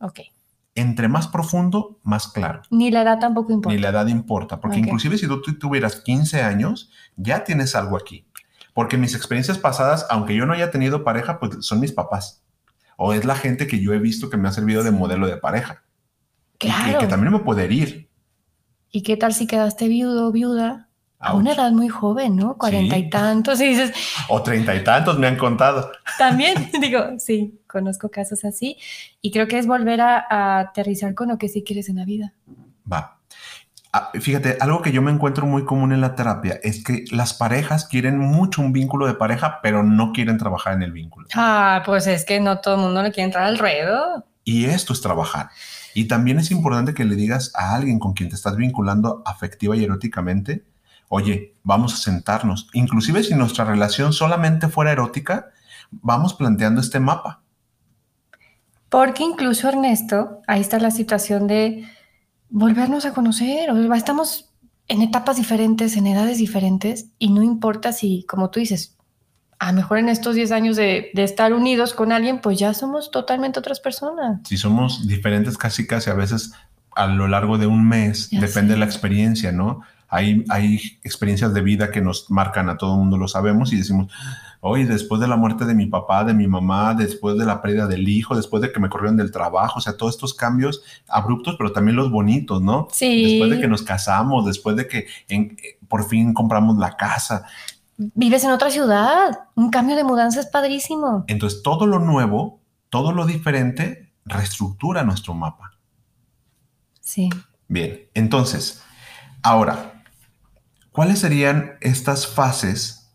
Ok. 0.00 0.20
Entre 0.74 1.08
más 1.08 1.28
profundo, 1.28 1.98
más 2.02 2.28
claro. 2.28 2.60
Ni 2.70 2.90
la 2.90 3.02
edad 3.02 3.18
tampoco 3.18 3.52
importa. 3.52 3.74
Ni 3.74 3.80
la 3.80 3.88
edad 3.88 4.08
importa, 4.08 4.60
porque 4.60 4.78
inclusive 4.78 5.16
si 5.16 5.26
tú, 5.26 5.40
tú 5.40 5.58
tuvieras 5.58 6.00
15 6.02 6.42
años, 6.42 6.90
ya 7.16 7.44
tienes 7.44 7.74
algo 7.74 7.96
aquí. 7.96 8.26
Porque 8.74 8.98
mis 8.98 9.14
experiencias 9.14 9.56
pasadas, 9.56 10.06
aunque 10.10 10.34
yo 10.34 10.44
no 10.44 10.52
haya 10.52 10.70
tenido 10.70 11.02
pareja, 11.02 11.38
pues 11.38 11.56
son 11.60 11.80
mis 11.80 11.92
papás. 11.92 12.44
O 12.98 13.14
es 13.14 13.24
la 13.24 13.36
gente 13.36 13.66
que 13.66 13.80
yo 13.80 13.94
he 13.94 13.98
visto 13.98 14.28
que 14.28 14.36
me 14.36 14.48
ha 14.48 14.52
servido 14.52 14.82
de 14.82 14.90
modelo 14.90 15.26
de 15.26 15.38
pareja. 15.38 15.85
Claro. 16.58 16.98
Y 16.98 17.00
que, 17.00 17.06
también 17.06 17.32
me 17.32 17.40
puede 17.40 17.64
herir. 17.64 18.08
¿Y 18.90 19.02
qué 19.02 19.16
tal 19.16 19.34
si 19.34 19.46
quedaste 19.46 19.88
viudo 19.88 20.28
o 20.28 20.32
viuda? 20.32 20.88
A 21.18 21.34
una 21.34 21.54
edad 21.54 21.72
muy 21.72 21.88
joven, 21.88 22.36
¿no? 22.36 22.58
Cuarenta 22.58 22.96
y 22.98 23.08
tantos. 23.08 23.60
Y 23.60 23.68
dices, 23.68 23.92
o 24.28 24.42
treinta 24.42 24.74
y 24.74 24.84
tantos 24.84 25.18
me 25.18 25.26
han 25.26 25.36
contado. 25.36 25.90
También, 26.18 26.70
digo, 26.80 27.18
sí, 27.18 27.58
conozco 27.66 28.10
casos 28.10 28.44
así. 28.44 28.76
Y 29.22 29.30
creo 29.30 29.48
que 29.48 29.58
es 29.58 29.66
volver 29.66 30.02
a, 30.02 30.58
aterrizar 30.60 31.14
con 31.14 31.28
lo 31.28 31.38
que 31.38 31.48
sí 31.48 31.64
quieres 31.64 31.88
en 31.88 31.96
la 31.96 32.04
vida. 32.04 32.34
Va. 32.90 33.18
Ah, 33.92 34.10
fíjate, 34.12 34.58
algo 34.60 34.82
que 34.82 34.92
yo 34.92 35.00
me 35.00 35.10
encuentro 35.10 35.46
muy 35.46 35.64
común 35.64 35.92
en 35.92 36.02
la 36.02 36.14
terapia 36.14 36.60
es 36.62 36.84
que 36.84 37.06
las 37.10 37.32
parejas 37.32 37.86
quieren 37.86 38.18
mucho 38.18 38.60
un 38.60 38.72
vínculo 38.74 39.06
de 39.06 39.14
pareja, 39.14 39.60
pero 39.62 39.82
no 39.82 40.12
quieren 40.12 40.36
trabajar 40.36 40.74
en 40.74 40.82
el 40.82 40.92
vínculo. 40.92 41.28
Ah, 41.34 41.82
pues 41.86 42.06
es 42.06 42.26
que 42.26 42.40
no 42.40 42.60
todo 42.60 42.74
el 42.74 42.80
mundo 42.82 43.02
le 43.02 43.10
quiere 43.10 43.24
entrar 43.24 43.44
al 43.44 43.58
ruedo. 43.58 44.26
Y 44.44 44.66
esto 44.66 44.92
es 44.92 45.00
trabajar. 45.00 45.48
Y 45.96 46.08
también 46.08 46.38
es 46.38 46.50
importante 46.50 46.92
que 46.92 47.06
le 47.06 47.16
digas 47.16 47.52
a 47.54 47.74
alguien 47.74 47.98
con 47.98 48.12
quien 48.12 48.28
te 48.28 48.34
estás 48.34 48.54
vinculando 48.54 49.22
afectiva 49.24 49.74
y 49.74 49.82
eróticamente, 49.82 50.66
oye, 51.08 51.54
vamos 51.62 51.94
a 51.94 51.96
sentarnos. 51.96 52.68
Inclusive 52.74 53.22
si 53.22 53.34
nuestra 53.34 53.64
relación 53.64 54.12
solamente 54.12 54.68
fuera 54.68 54.92
erótica, 54.92 55.46
vamos 55.90 56.34
planteando 56.34 56.82
este 56.82 57.00
mapa. 57.00 57.40
Porque 58.90 59.22
incluso 59.22 59.70
Ernesto, 59.70 60.42
ahí 60.46 60.60
está 60.60 60.78
la 60.78 60.90
situación 60.90 61.46
de 61.46 61.88
volvernos 62.50 63.06
a 63.06 63.14
conocer. 63.14 63.70
estamos 63.94 64.52
en 64.88 65.00
etapas 65.00 65.38
diferentes, 65.38 65.96
en 65.96 66.08
edades 66.08 66.36
diferentes, 66.36 67.06
y 67.18 67.30
no 67.30 67.42
importa 67.42 67.92
si, 67.92 68.26
como 68.28 68.50
tú 68.50 68.60
dices, 68.60 68.95
a 69.58 69.72
lo 69.72 69.76
mejor 69.76 69.98
en 69.98 70.08
estos 70.08 70.34
10 70.34 70.52
años 70.52 70.76
de, 70.76 71.10
estar 71.14 71.52
unidos 71.52 71.94
con 71.94 72.12
alguien, 72.12 72.40
pues 72.40 72.58
ya 72.58 72.74
somos 72.74 73.10
totalmente 73.10 73.58
otras 73.58 73.80
personas. 73.80 74.40
Si 74.44 74.56
somos 74.56 75.06
diferentes 75.06 75.56
casi 75.56 75.86
casi 75.86 76.10
a 76.10 76.14
veces 76.14 76.52
a 76.94 77.06
lo 77.06 77.28
largo 77.28 77.58
de 77.58 77.66
un 77.66 77.88
mes, 77.88 78.30
depende 78.30 78.74
de 78.74 78.80
la 78.80 78.86
experiencia, 78.86 79.52
¿no? 79.52 79.82
Hay, 80.08 80.44
hay 80.48 80.98
experiencias 81.02 81.52
de 81.52 81.62
vida 81.62 81.90
que 81.90 82.00
nos 82.00 82.30
marcan 82.30 82.68
a 82.68 82.76
todo 82.76 82.92
el 82.92 83.00
mundo, 83.00 83.16
lo 83.16 83.28
sabemos, 83.28 83.72
y 83.72 83.76
decimos, 83.76 84.12
oye, 84.60 84.86
después 84.86 85.20
de 85.20 85.28
la 85.28 85.36
muerte 85.36 85.64
de 85.64 85.74
mi 85.74 85.86
papá, 85.86 86.24
de 86.24 86.34
mi 86.34 86.46
mamá, 86.46 86.94
después 86.94 87.36
de 87.36 87.44
la 87.44 87.60
pérdida 87.60 87.86
del 87.86 88.08
hijo, 88.08 88.36
después 88.36 88.62
de 88.62 88.72
que 88.72 88.80
me 88.80 88.88
corrieron 88.88 89.16
del 89.16 89.30
trabajo, 89.30 89.78
o 89.78 89.82
sea, 89.82 89.96
todos 89.96 90.14
estos 90.14 90.34
cambios 90.34 90.82
abruptos, 91.08 91.56
pero 91.58 91.72
también 91.72 91.96
los 91.96 92.10
bonitos, 92.10 92.62
¿no? 92.62 92.88
Sí. 92.92 93.24
Después 93.24 93.50
de 93.50 93.60
que 93.60 93.68
nos 93.68 93.82
casamos, 93.82 94.46
después 94.46 94.76
de 94.76 94.86
que 94.86 95.06
por 95.88 96.08
fin 96.08 96.34
compramos 96.34 96.78
la 96.78 96.96
casa, 96.96 97.46
vives 97.96 98.44
en 98.44 98.50
otra 98.50 98.70
ciudad. 98.70 99.48
Un 99.54 99.70
cambio 99.70 99.96
de 99.96 100.04
mudanza 100.04 100.40
es 100.40 100.46
padrísimo. 100.46 101.24
Entonces, 101.28 101.62
todo 101.62 101.86
lo 101.86 101.98
nuevo, 101.98 102.60
todo 102.90 103.12
lo 103.12 103.26
diferente, 103.26 104.12
reestructura 104.24 105.04
nuestro 105.04 105.34
mapa. 105.34 105.72
Sí. 107.00 107.30
Bien, 107.68 108.08
entonces, 108.14 108.82
ahora, 109.42 110.02
¿cuáles 110.92 111.20
serían 111.20 111.72
estas 111.80 112.26
fases 112.26 113.12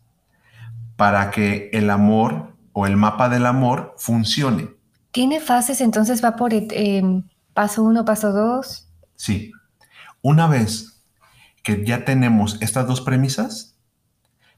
para 0.96 1.30
que 1.30 1.70
el 1.72 1.90
amor 1.90 2.54
o 2.72 2.86
el 2.86 2.96
mapa 2.96 3.28
del 3.28 3.46
amor 3.46 3.94
funcione? 3.98 4.70
¿Tiene 5.10 5.40
fases? 5.40 5.80
Entonces 5.80 6.24
va 6.24 6.36
por 6.36 6.52
em, 6.54 7.24
paso 7.52 7.82
uno, 7.82 8.04
paso 8.04 8.32
dos. 8.32 8.88
Sí. 9.14 9.52
Una 10.22 10.46
vez 10.46 11.02
que 11.62 11.84
ya 11.84 12.04
tenemos 12.04 12.58
estas 12.60 12.86
dos 12.86 13.00
premisas, 13.00 13.71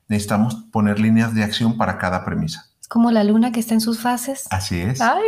necesitamos 0.08 0.66
poner 0.70 0.98
líneas 1.00 1.34
de 1.34 1.44
acción 1.44 1.76
para 1.76 1.98
cada 1.98 2.24
premisa. 2.24 2.70
Es 2.80 2.88
como 2.88 3.10
la 3.10 3.24
luna 3.24 3.52
que 3.52 3.60
está 3.60 3.74
en 3.74 3.80
sus 3.80 4.00
fases. 4.00 4.46
Así 4.50 4.80
es. 4.80 5.00
Ay. 5.00 5.22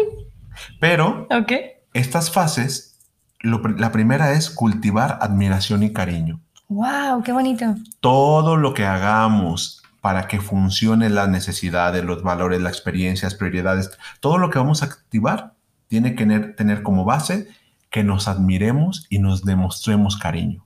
Pero 0.80 1.26
okay. 1.30 1.72
estas 1.92 2.30
fases, 2.30 2.98
la 3.42 3.92
primera 3.92 4.32
es 4.32 4.50
cultivar 4.50 5.18
admiración 5.20 5.82
y 5.82 5.92
cariño. 5.92 6.40
¡Wow! 6.68 7.22
¡Qué 7.22 7.32
bonito! 7.32 7.76
Todo 8.00 8.56
lo 8.56 8.74
que 8.74 8.84
hagamos 8.84 9.82
para 10.00 10.28
que 10.28 10.40
funcione 10.40 11.10
las 11.10 11.28
necesidades, 11.28 12.04
los 12.04 12.22
valores, 12.22 12.60
las 12.60 12.72
experiencias, 12.72 13.34
prioridades, 13.34 13.90
todo 14.20 14.38
lo 14.38 14.50
que 14.50 14.58
vamos 14.58 14.82
a 14.82 14.86
activar 14.86 15.54
tiene 15.88 16.10
que 16.10 16.24
tener, 16.24 16.56
tener 16.56 16.82
como 16.82 17.04
base 17.04 17.48
que 17.90 18.04
nos 18.04 18.28
admiremos 18.28 19.06
y 19.08 19.20
nos 19.20 19.44
demostremos 19.44 20.16
cariño. 20.16 20.65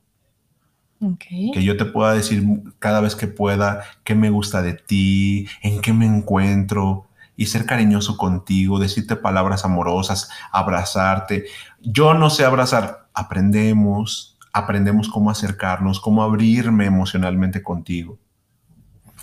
Que 1.52 1.64
yo 1.64 1.76
te 1.76 1.86
pueda 1.86 2.12
decir 2.12 2.44
cada 2.78 3.00
vez 3.00 3.16
que 3.16 3.26
pueda 3.26 3.84
qué 4.04 4.14
me 4.14 4.28
gusta 4.30 4.60
de 4.60 4.74
ti, 4.74 5.48
en 5.62 5.80
qué 5.80 5.92
me 5.92 6.06
encuentro 6.06 7.06
y 7.36 7.46
ser 7.46 7.64
cariñoso 7.64 8.18
contigo, 8.18 8.78
decirte 8.78 9.16
palabras 9.16 9.64
amorosas, 9.64 10.30
abrazarte. 10.52 11.46
Yo 11.80 12.12
no 12.12 12.28
sé 12.28 12.44
abrazar, 12.44 13.08
aprendemos, 13.14 14.36
aprendemos 14.52 15.08
cómo 15.08 15.30
acercarnos, 15.30 16.00
cómo 16.00 16.22
abrirme 16.22 16.84
emocionalmente 16.84 17.62
contigo. 17.62 18.18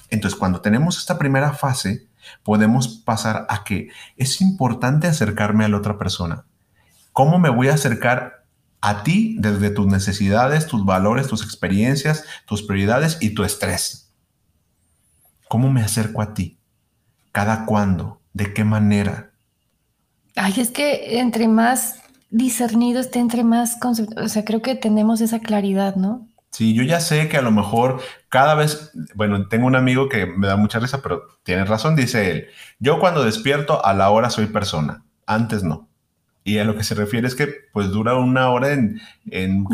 Entonces, 0.10 0.40
cuando 0.40 0.62
tenemos 0.62 0.98
esta 0.98 1.20
primera 1.20 1.54
fase, 1.54 2.08
podemos 2.44 2.88
pasar 2.88 3.46
a 3.50 3.64
que 3.64 3.90
es 4.16 4.42
importante 4.42 5.06
acercarme 5.06 5.66
a 5.66 5.70
la 5.70 5.78
otra 5.78 6.00
persona. 6.00 6.46
¿Cómo 7.14 7.40
me 7.40 7.50
voy 7.50 7.68
a 7.68 7.76
acercar 7.76 8.37
a 8.82 9.04
ti 9.04 9.38
desde 9.40 9.70
tus 9.70 9.88
necesidades, 9.88 10.68
tus 10.68 10.86
valores, 10.86 11.28
tus 11.28 11.44
experiencias, 11.44 12.24
tus 12.46 12.64
prioridades 12.64 13.18
y 13.22 13.32
tu 13.32 13.44
estrés. 13.44 14.14
¿Cómo 15.48 15.72
me 15.72 15.82
acerco 15.82 16.22
a 16.22 16.34
ti? 16.34 16.60
¿Cada 17.32 17.66
cuándo? 17.66 18.22
¿De 18.34 18.54
qué 18.54 18.64
manera? 18.64 19.32
Ay, 20.36 20.54
es 20.58 20.70
que 20.72 21.20
entre 21.20 21.48
más 21.48 22.00
discernido 22.30 23.00
esté, 23.00 23.20
entre 23.20 23.44
más, 23.44 23.78
o 24.18 24.28
sea, 24.28 24.46
creo 24.46 24.62
que 24.62 24.76
tenemos 24.76 25.22
esa 25.22 25.40
claridad, 25.40 25.96
¿no? 25.96 26.28
Sí, 26.52 26.74
yo 26.74 26.84
ya 26.84 27.00
sé 27.00 27.30
que 27.30 27.38
a 27.38 27.42
lo 27.42 27.52
mejor 27.52 28.02
cada 28.30 28.56
vez, 28.56 28.92
bueno, 29.16 29.48
tengo 29.48 29.68
un 29.68 29.76
amigo 29.76 30.10
que 30.10 30.26
me 30.26 30.48
da 30.48 30.58
mucha 30.58 30.80
risa, 30.80 31.02
pero 31.02 31.24
tiene 31.44 31.66
razón, 31.66 31.96
dice 31.96 32.32
él, 32.32 32.48
yo 32.80 33.00
cuando 33.00 33.24
despierto 33.24 33.86
a 33.86 33.94
la 33.94 34.10
hora 34.10 34.30
soy 34.30 34.48
persona, 34.48 35.04
antes 35.26 35.64
no. 35.64 35.88
Y 36.48 36.60
a 36.60 36.64
lo 36.64 36.78
que 36.78 36.84
se 36.86 36.96
refiere 36.96 37.28
es 37.28 37.36
que 37.36 37.50
pues 37.74 37.90
dura 37.90 38.16
una 38.16 38.50
hora 38.52 38.72
en... 38.72 39.02
en 39.32 39.66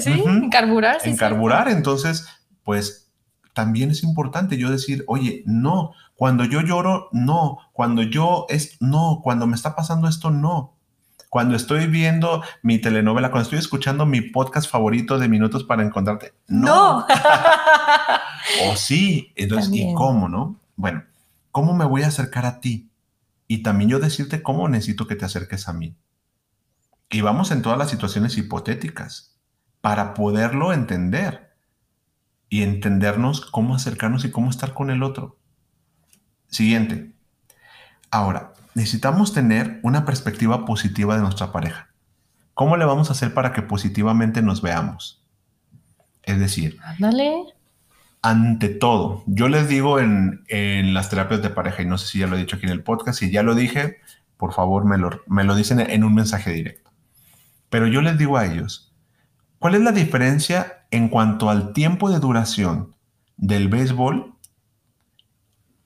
sí, 0.00 0.22
en 0.24 0.48
carburar. 0.48 1.00
en 1.04 1.16
carburar, 1.18 1.68
entonces 1.68 2.26
pues 2.64 3.10
también 3.52 3.90
es 3.90 4.02
importante 4.02 4.56
yo 4.56 4.70
decir, 4.70 5.04
oye, 5.06 5.42
no, 5.44 5.92
cuando 6.14 6.46
yo 6.46 6.62
lloro, 6.62 7.10
no, 7.12 7.58
cuando 7.74 8.02
yo 8.02 8.46
es, 8.48 8.78
no, 8.80 9.20
cuando 9.22 9.46
me 9.46 9.54
está 9.54 9.76
pasando 9.76 10.08
esto, 10.08 10.30
no 10.30 10.72
cuando 11.28 11.54
estoy 11.54 11.86
viendo 11.86 12.42
mi 12.62 12.78
telenovela, 12.78 13.30
cuando 13.30 13.42
estoy 13.42 13.58
escuchando 13.58 14.06
mi 14.06 14.22
podcast 14.22 14.70
favorito 14.70 15.18
de 15.18 15.28
Minutos 15.28 15.64
para 15.64 15.82
Encontrarte. 15.82 16.32
No. 16.46 17.04
o 18.70 18.76
sí. 18.76 19.34
Entonces, 19.36 19.70
¿y 19.74 19.92
cómo, 19.92 20.30
no? 20.30 20.58
Bueno, 20.76 21.02
¿cómo 21.50 21.74
me 21.74 21.84
voy 21.84 22.04
a 22.04 22.06
acercar 22.06 22.46
a 22.46 22.60
ti? 22.60 22.88
Y 23.48 23.62
también 23.62 23.90
yo 23.90 23.98
decirte 23.98 24.42
cómo 24.42 24.68
necesito 24.68 25.06
que 25.06 25.16
te 25.16 25.24
acerques 25.24 25.68
a 25.68 25.72
mí. 25.72 25.96
Y 27.10 27.20
vamos 27.20 27.50
en 27.50 27.62
todas 27.62 27.78
las 27.78 27.90
situaciones 27.90 28.36
hipotéticas 28.36 29.38
para 29.80 30.14
poderlo 30.14 30.72
entender 30.72 31.54
y 32.48 32.62
entendernos 32.62 33.40
cómo 33.40 33.74
acercarnos 33.74 34.24
y 34.24 34.30
cómo 34.30 34.50
estar 34.50 34.74
con 34.74 34.90
el 34.90 35.02
otro. 35.02 35.38
Siguiente. 36.48 37.14
Ahora, 38.10 38.52
necesitamos 38.74 39.32
tener 39.32 39.80
una 39.82 40.04
perspectiva 40.04 40.64
positiva 40.64 41.16
de 41.16 41.22
nuestra 41.22 41.52
pareja. 41.52 41.90
¿Cómo 42.54 42.76
le 42.76 42.84
vamos 42.84 43.08
a 43.08 43.12
hacer 43.12 43.34
para 43.34 43.52
que 43.52 43.62
positivamente 43.62 44.42
nos 44.42 44.62
veamos? 44.62 45.24
Es 46.22 46.38
decir, 46.40 46.78
ante 48.26 48.68
todo, 48.68 49.22
yo 49.26 49.48
les 49.48 49.68
digo 49.68 50.00
en, 50.00 50.42
las 50.94 51.10
terapias 51.10 51.42
de 51.42 51.50
pareja, 51.50 51.82
y 51.82 51.86
no 51.86 51.96
sé 51.96 52.08
si 52.08 52.18
ya 52.18 52.26
lo 52.26 52.34
he 52.34 52.40
dicho 52.40 52.56
aquí 52.56 52.66
en 52.66 52.72
el 52.72 52.82
podcast, 52.82 53.20
si 53.20 53.30
ya 53.30 53.44
lo 53.44 53.54
dije, 53.54 53.98
por 54.36 54.52
favor 54.52 54.84
me 54.84 54.98
lo, 54.98 55.10
me 55.28 55.44
lo 55.44 55.54
dicen 55.54 55.78
en 55.78 56.02
un 56.02 56.12
mensaje 56.12 56.50
directo. 56.50 56.90
Pero 57.70 57.86
yo 57.86 58.02
les 58.02 58.18
digo 58.18 58.36
a 58.36 58.46
ellos, 58.46 58.92
¿cuál 59.60 59.76
es 59.76 59.80
la 59.80 59.92
diferencia 59.92 60.86
en 60.90 61.08
cuanto 61.08 61.50
al 61.50 61.72
tiempo 61.72 62.10
de 62.10 62.18
duración 62.18 62.96
del 63.36 63.68
béisbol 63.68 64.34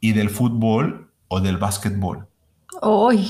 y 0.00 0.12
del 0.12 0.31
fútbol 0.31 1.12
o 1.29 1.40
del 1.42 1.59
básquetbol? 1.59 2.26
Uy, 2.81 3.29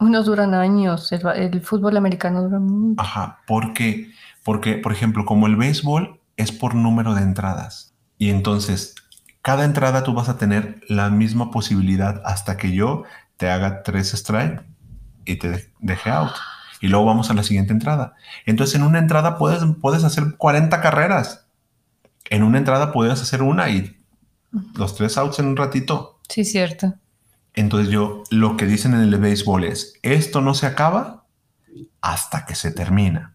unos 0.00 0.26
duran 0.26 0.54
años, 0.54 1.12
el, 1.12 1.62
fútbol 1.62 1.96
americano 1.96 2.42
dura 2.42 2.58
mucho. 2.58 3.00
Ajá, 3.00 3.38
porque, 3.46 4.10
porque, 4.44 4.74
por 4.74 4.90
ejemplo, 4.90 5.24
como 5.24 5.46
el 5.46 5.54
béisbol 5.54 6.20
es 6.36 6.50
por 6.50 6.74
número 6.74 7.14
de 7.14 7.22
entradas. 7.22 7.94
Y 8.18 8.30
entonces, 8.30 8.94
cada 9.42 9.64
entrada 9.64 10.02
tú 10.02 10.12
vas 10.12 10.28
a 10.28 10.36
tener 10.36 10.80
la 10.88 11.08
misma 11.08 11.50
posibilidad 11.50 12.20
hasta 12.24 12.56
que 12.56 12.72
yo 12.72 13.04
te 13.36 13.48
haga 13.48 13.82
tres 13.82 14.12
strike 14.12 14.62
y 15.24 15.36
te 15.36 15.72
deje 15.78 16.10
out. 16.10 16.32
Y 16.80 16.88
luego 16.88 17.06
vamos 17.06 17.30
a 17.30 17.34
la 17.34 17.42
siguiente 17.42 17.72
entrada. 17.72 18.14
Entonces, 18.44 18.76
en 18.76 18.82
una 18.82 18.98
entrada 18.98 19.38
puedes, 19.38 19.62
puedes 19.80 20.04
hacer 20.04 20.36
40 20.36 20.80
carreras. 20.80 21.46
En 22.30 22.42
una 22.42 22.58
entrada 22.58 22.92
puedes 22.92 23.22
hacer 23.22 23.42
una 23.42 23.70
y 23.70 23.96
los 24.74 24.94
tres 24.94 25.16
outs 25.16 25.38
en 25.38 25.46
un 25.46 25.56
ratito. 25.56 26.20
Sí, 26.28 26.44
cierto. 26.44 26.94
Entonces 27.54 27.90
yo, 27.90 28.22
lo 28.30 28.56
que 28.56 28.66
dicen 28.66 28.94
en 28.94 29.00
el 29.00 29.16
béisbol 29.16 29.64
es, 29.64 29.94
esto 30.02 30.40
no 30.40 30.54
se 30.54 30.66
acaba 30.66 31.24
hasta 32.00 32.44
que 32.44 32.54
se 32.54 32.70
termina. 32.70 33.34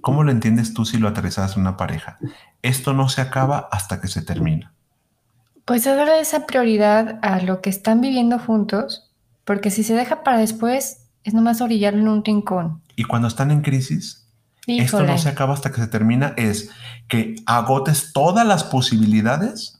¿Cómo 0.00 0.22
lo 0.22 0.30
entiendes 0.30 0.74
tú 0.74 0.84
si 0.84 0.98
lo 0.98 1.08
aterrizas 1.08 1.56
en 1.56 1.62
una 1.62 1.76
pareja? 1.76 2.18
Esto 2.62 2.92
no 2.92 3.08
se 3.08 3.20
acaba 3.20 3.68
hasta 3.70 4.00
que 4.00 4.08
se 4.08 4.22
termina. 4.22 4.72
Pues 5.64 5.84
darle 5.84 6.20
esa 6.20 6.46
prioridad 6.46 7.18
a 7.22 7.40
lo 7.40 7.60
que 7.60 7.70
están 7.70 8.00
viviendo 8.00 8.38
juntos, 8.38 9.10
porque 9.44 9.70
si 9.70 9.82
se 9.82 9.94
deja 9.94 10.22
para 10.22 10.38
después, 10.38 11.02
es 11.24 11.34
nomás 11.34 11.60
orillarlo 11.60 12.00
en 12.00 12.08
un 12.08 12.24
rincón. 12.24 12.82
Y 12.96 13.04
cuando 13.04 13.28
están 13.28 13.50
en 13.50 13.60
crisis, 13.60 14.26
esto 14.66 15.02
no 15.02 15.18
se 15.18 15.28
acaba 15.28 15.54
hasta 15.54 15.70
que 15.70 15.80
se 15.80 15.86
termina, 15.86 16.34
es 16.36 16.70
que 17.06 17.36
agotes 17.46 18.12
todas 18.12 18.46
las 18.46 18.64
posibilidades 18.64 19.78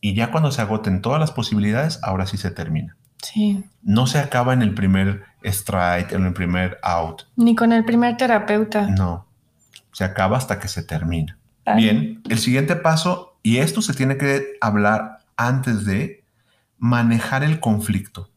y 0.00 0.14
ya 0.14 0.30
cuando 0.30 0.52
se 0.52 0.62
agoten 0.62 1.02
todas 1.02 1.20
las 1.20 1.32
posibilidades, 1.32 1.98
ahora 2.02 2.26
sí 2.26 2.36
se 2.36 2.50
termina. 2.50 2.96
Sí. 3.22 3.64
No 3.82 4.06
se 4.06 4.18
acaba 4.18 4.52
en 4.52 4.62
el 4.62 4.74
primer 4.74 5.24
strike, 5.42 6.12
en 6.12 6.26
el 6.26 6.32
primer 6.32 6.78
out. 6.82 7.22
Ni 7.36 7.56
con 7.56 7.72
el 7.72 7.84
primer 7.84 8.16
terapeuta. 8.16 8.88
No. 8.88 9.26
Se 9.92 10.04
acaba 10.04 10.36
hasta 10.36 10.60
que 10.60 10.68
se 10.68 10.84
termina. 10.84 11.36
Bien, 11.76 12.22
el 12.28 12.38
siguiente 12.38 12.76
paso, 12.76 13.38
y 13.42 13.58
esto 13.58 13.82
se 13.82 13.94
tiene 13.94 14.16
que 14.16 14.56
hablar 14.60 15.18
antes 15.36 15.84
de 15.84 16.24
manejar 16.78 17.42
el 17.42 17.60
conflicto. 17.60 18.30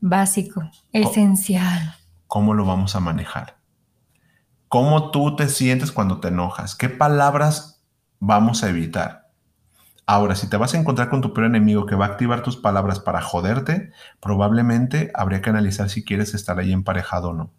Básico, 0.00 0.70
esencial. 0.92 1.96
¿Cómo 2.26 2.54
lo 2.54 2.64
vamos 2.64 2.94
a 2.96 3.00
manejar? 3.00 3.56
¿Cómo 4.68 5.10
tú 5.10 5.36
te 5.36 5.48
sientes 5.48 5.92
cuando 5.92 6.20
te 6.20 6.28
enojas? 6.28 6.74
¿Qué 6.74 6.88
palabras 6.88 7.82
vamos 8.18 8.64
a 8.64 8.68
evitar? 8.68 9.30
Ahora, 10.06 10.34
si 10.34 10.48
te 10.48 10.56
vas 10.56 10.74
a 10.74 10.78
encontrar 10.78 11.08
con 11.08 11.22
tu 11.22 11.32
peor 11.32 11.46
enemigo 11.46 11.86
que 11.86 11.94
va 11.94 12.06
a 12.06 12.08
activar 12.08 12.42
tus 12.42 12.56
palabras 12.56 13.00
para 13.00 13.22
joderte, 13.22 13.92
probablemente 14.20 15.10
habría 15.14 15.40
que 15.40 15.50
analizar 15.50 15.88
si 15.88 16.04
quieres 16.04 16.34
estar 16.34 16.58
ahí 16.58 16.72
emparejado 16.72 17.30
o 17.30 17.32
no. 17.32 17.50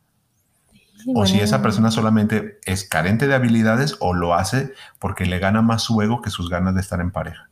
O 1.14 1.26
si 1.26 1.40
esa 1.40 1.62
persona 1.62 1.92
solamente 1.92 2.60
es 2.66 2.88
carente 2.88 3.28
de 3.28 3.36
habilidades 3.36 3.98
o 4.00 4.14
lo 4.14 4.34
hace 4.34 4.74
porque 5.00 5.26
le 5.26 5.40
gana 5.40 5.62
más 5.62 5.84
su 5.84 6.02
ego 6.02 6.22
que 6.22 6.30
sus 6.30 6.50
ganas 6.50 6.76
de 6.76 6.82
estar 6.82 7.00
en 7.02 7.12
pareja. 7.12 7.50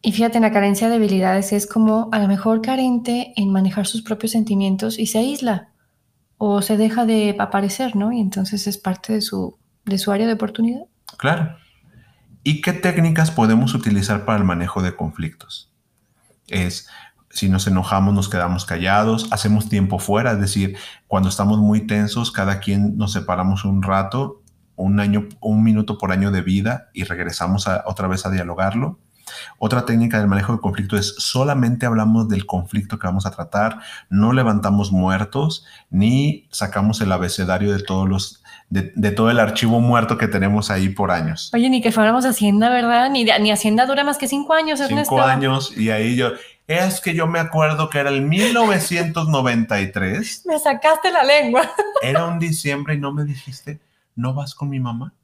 Y 0.00 0.12
fíjate, 0.12 0.38
la 0.40 0.52
carencia 0.52 0.88
de 0.88 0.96
habilidades 0.96 1.52
es 1.52 1.66
como 1.66 2.08
a 2.12 2.18
lo 2.18 2.28
mejor 2.28 2.62
carente 2.62 3.32
en 3.36 3.50
manejar 3.50 3.86
sus 3.86 4.02
propios 4.02 4.32
sentimientos 4.32 4.98
y 4.98 5.06
se 5.06 5.18
aísla 5.18 5.70
o 6.36 6.62
se 6.62 6.76
deja 6.76 7.04
de 7.04 7.36
aparecer, 7.38 7.96
¿no? 7.96 8.12
Y 8.12 8.20
entonces 8.20 8.66
es 8.68 8.78
parte 8.78 9.12
de 9.12 9.20
su, 9.20 9.58
de 9.84 9.98
su 9.98 10.12
área 10.12 10.26
de 10.26 10.34
oportunidad. 10.34 10.82
Claro. 11.16 11.56
¿Y 12.44 12.60
qué 12.60 12.72
técnicas 12.72 13.32
podemos 13.32 13.74
utilizar 13.74 14.24
para 14.24 14.38
el 14.38 14.44
manejo 14.44 14.82
de 14.82 14.94
conflictos? 14.94 15.72
Es, 16.46 16.88
si 17.38 17.48
nos 17.48 17.66
enojamos, 17.66 18.12
nos 18.14 18.28
quedamos 18.28 18.64
callados, 18.64 19.28
hacemos 19.30 19.68
tiempo 19.68 19.98
fuera, 19.98 20.32
es 20.32 20.40
decir, 20.40 20.76
cuando 21.06 21.28
estamos 21.28 21.58
muy 21.58 21.86
tensos, 21.86 22.32
cada 22.32 22.58
quien 22.58 22.98
nos 22.98 23.12
separamos 23.12 23.64
un 23.64 23.82
rato, 23.82 24.42
un 24.74 24.98
año, 24.98 25.28
un 25.40 25.62
minuto 25.62 25.98
por 25.98 26.10
año 26.10 26.30
de 26.30 26.42
vida 26.42 26.88
y 26.92 27.04
regresamos 27.04 27.68
otra 27.86 28.08
vez 28.08 28.26
a 28.26 28.30
dialogarlo. 28.30 28.98
Otra 29.58 29.84
técnica 29.84 30.18
del 30.18 30.26
manejo 30.26 30.54
de 30.54 30.60
conflicto 30.60 30.96
es 30.96 31.14
solamente 31.18 31.86
hablamos 31.86 32.28
del 32.28 32.46
conflicto 32.46 32.98
que 32.98 33.06
vamos 33.06 33.26
a 33.26 33.30
tratar, 33.30 33.78
no 34.08 34.32
levantamos 34.32 34.90
muertos 34.90 35.64
ni 35.90 36.48
sacamos 36.50 37.00
el 37.02 37.12
abecedario 37.12 37.72
de 37.72 37.82
todos 37.82 38.08
los 38.08 38.42
de, 38.70 39.10
todo 39.12 39.30
el 39.30 39.40
archivo 39.40 39.80
muerto 39.80 40.18
que 40.18 40.28
tenemos 40.28 40.70
ahí 40.70 40.90
por 40.90 41.10
años. 41.10 41.50
Oye, 41.54 41.70
ni 41.70 41.80
que 41.80 41.92
fuéramos 41.92 42.26
Hacienda, 42.26 42.68
¿verdad? 42.68 43.10
Ni, 43.10 43.24
ni 43.24 43.50
Hacienda 43.50 43.86
dura 43.86 44.04
más 44.04 44.18
que 44.18 44.28
cinco 44.28 44.52
años, 44.54 44.80
Ernesto. 44.80 45.14
Cinco 45.14 45.22
años, 45.22 45.76
y 45.76 45.90
ahí 45.90 46.16
yo, 46.16 46.32
es 46.68 47.00
que 47.00 47.14
yo 47.14 47.26
me 47.26 47.40
acuerdo 47.40 47.90
que 47.90 47.98
era 47.98 48.10
el 48.10 48.22
1993. 48.22 50.46
me 50.46 50.56
sacaste 50.58 51.10
la 51.10 51.24
lengua. 51.24 51.68
era 52.02 52.26
un 52.26 52.38
diciembre 52.38 52.94
y 52.94 52.98
no 52.98 53.12
me 53.12 53.24
dijiste, 53.24 53.80
¿no 54.14 54.34
vas 54.34 54.54
con 54.54 54.68
mi 54.68 54.78
mamá? 54.78 55.14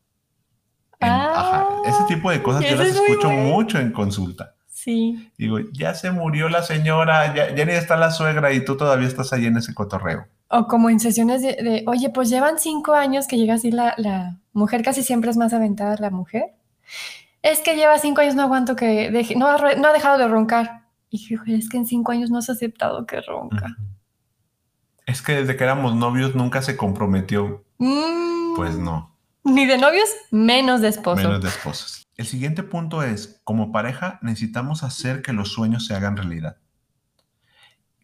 ajá, 1.01 1.69
ese 1.85 2.03
tipo 2.09 2.31
de 2.31 2.43
cosas 2.43 2.65
yo 2.65 2.77
las 2.77 2.89
escucho 2.89 3.29
mucho 3.29 3.79
en 3.79 3.93
consulta. 3.93 4.55
Sí. 4.69 5.31
Digo, 5.37 5.59
ya 5.73 5.93
se 5.95 6.11
murió 6.11 6.49
la 6.49 6.63
señora, 6.63 7.35
ya, 7.35 7.55
ya 7.55 7.67
ni 7.67 7.73
está 7.73 7.97
la 7.97 8.11
suegra 8.11 8.51
y 8.53 8.65
tú 8.65 8.79
todavía 8.79 9.07
estás 9.07 9.35
ahí 9.35 9.45
en 9.45 9.59
ese 9.59 9.75
cotorreo. 9.75 10.27
O 10.49 10.67
como 10.67 10.89
en 10.89 11.01
sesiones 11.01 11.43
de, 11.43 11.85
oye, 11.87 12.09
pues 12.11 12.31
llevan 12.31 12.59
cinco 12.59 12.95
años 12.95 13.27
que 13.27 13.37
llega 13.37 13.55
así 13.55 13.71
la, 13.71 13.95
la, 13.99 14.39
mujer, 14.53 14.83
casi 14.83 15.03
siempre 15.03 15.31
es 15.31 15.37
más 15.37 15.53
aventada 15.53 15.97
la 15.99 16.11
mujer. 16.11 16.55
Es 17.43 17.61
que 17.61 17.77
lleva 17.77 17.99
cinco 17.99 18.21
años, 18.21 18.35
no 18.35 18.43
aguanto 18.43 18.77
que 18.77 19.11
deje, 19.11 19.37
no, 19.37 19.49
ha, 19.49 19.75
no 19.75 19.89
ha 19.89 19.93
dejado 19.93 20.17
de 20.17 20.29
roncar. 20.29 20.84
Y 21.15 21.19
dije, 21.19 21.55
es 21.55 21.69
que 21.69 21.77
en 21.77 21.87
cinco 21.87 22.11
años 22.11 22.31
no 22.31 22.39
has 22.39 22.51
aceptado 22.51 23.07
que 23.07 23.21
ronca. 23.21 23.77
Es 25.07 25.23
que 25.23 25.37
desde 25.37 25.57
que 25.57 25.63
éramos 25.63 25.95
novios 25.95 26.35
nunca 26.35 26.61
se 26.61 26.77
comprometió. 26.77 27.65
Mm. 27.79 28.57
Pues 28.57 28.77
no. 28.77 29.17
Ni 29.45 29.65
de 29.65 29.79
novios, 29.79 30.09
menos 30.33 30.81
de 30.81 30.89
esposos. 30.89 31.25
Menos 31.25 31.41
de 31.41 31.51
esposos. 31.51 32.03
El 32.17 32.27
siguiente 32.27 32.65
punto 32.65 33.05
es, 33.05 33.41
como 33.45 33.71
pareja 33.71 34.19
necesitamos 34.23 34.83
hacer 34.83 35.23
que 35.23 35.33
los 35.33 35.53
sueños 35.53 35.87
se 35.87 35.95
hagan 35.95 36.17
realidad. 36.17 36.57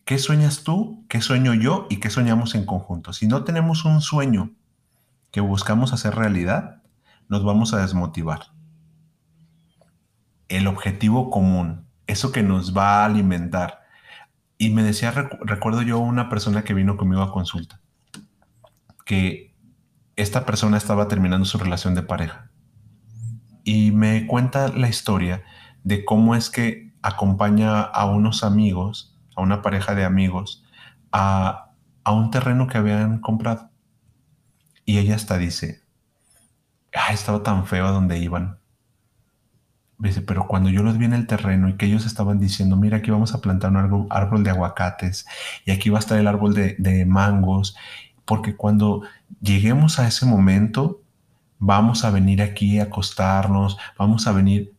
¿Qué 0.04 0.16
sueñas 0.18 0.62
tú? 0.62 1.04
¿Qué 1.08 1.20
sueño 1.20 1.52
yo? 1.54 1.88
¿Y 1.90 1.98
qué 1.98 2.10
soñamos 2.10 2.54
en 2.54 2.64
conjunto? 2.64 3.12
Si 3.12 3.26
no 3.26 3.42
tenemos 3.42 3.84
un 3.84 4.02
sueño 4.02 4.54
que 5.32 5.40
buscamos 5.40 5.92
hacer 5.92 6.14
realidad, 6.14 6.84
nos 7.28 7.42
vamos 7.42 7.74
a 7.74 7.78
desmotivar. 7.78 8.52
El 10.46 10.68
objetivo 10.68 11.28
común, 11.30 11.89
eso 12.10 12.32
que 12.32 12.42
nos 12.42 12.76
va 12.76 13.02
a 13.02 13.06
alimentar. 13.06 13.80
Y 14.58 14.70
me 14.70 14.82
decía, 14.82 15.10
recuerdo 15.42 15.82
yo 15.82 15.98
una 15.98 16.28
persona 16.28 16.64
que 16.64 16.74
vino 16.74 16.96
conmigo 16.96 17.22
a 17.22 17.32
consulta, 17.32 17.80
que 19.06 19.54
esta 20.16 20.44
persona 20.44 20.76
estaba 20.76 21.08
terminando 21.08 21.46
su 21.46 21.58
relación 21.58 21.94
de 21.94 22.02
pareja 22.02 22.50
y 23.64 23.90
me 23.92 24.26
cuenta 24.26 24.68
la 24.68 24.88
historia 24.88 25.42
de 25.82 26.04
cómo 26.04 26.34
es 26.34 26.50
que 26.50 26.92
acompaña 27.02 27.80
a 27.80 28.04
unos 28.04 28.44
amigos, 28.44 29.18
a 29.34 29.40
una 29.40 29.62
pareja 29.62 29.94
de 29.94 30.04
amigos, 30.04 30.64
a, 31.12 31.72
a 32.04 32.12
un 32.12 32.30
terreno 32.30 32.66
que 32.66 32.78
habían 32.78 33.20
comprado. 33.20 33.70
Y 34.84 34.98
ella 34.98 35.14
hasta 35.14 35.38
dice, 35.38 35.82
Ay, 36.92 37.14
estaba 37.14 37.42
tan 37.42 37.66
feo 37.66 37.86
a 37.86 37.92
donde 37.92 38.18
iban. 38.18 38.59
Dice, 40.00 40.22
pero 40.22 40.48
cuando 40.48 40.70
yo 40.70 40.82
los 40.82 40.96
vi 40.96 41.04
en 41.04 41.12
el 41.12 41.26
terreno 41.26 41.68
y 41.68 41.74
que 41.74 41.84
ellos 41.84 42.06
estaban 42.06 42.38
diciendo, 42.38 42.76
mira, 42.76 42.96
aquí 42.98 43.10
vamos 43.10 43.34
a 43.34 43.40
plantar 43.42 43.70
un 43.70 44.06
árbol, 44.10 44.42
de 44.42 44.50
aguacates 44.50 45.26
y 45.66 45.72
aquí 45.72 45.90
va 45.90 45.98
a 45.98 46.00
estar 46.00 46.18
el 46.18 46.26
árbol 46.26 46.54
de, 46.54 46.74
de 46.78 47.04
mangos, 47.04 47.76
porque 48.24 48.56
cuando 48.56 49.02
lleguemos 49.42 49.98
a 49.98 50.08
ese 50.08 50.24
momento, 50.24 51.02
vamos 51.58 52.04
a 52.04 52.10
venir 52.10 52.40
aquí 52.40 52.80
a 52.80 52.84
acostarnos, 52.84 53.76
vamos 53.98 54.26
a 54.26 54.32
venir. 54.32 54.72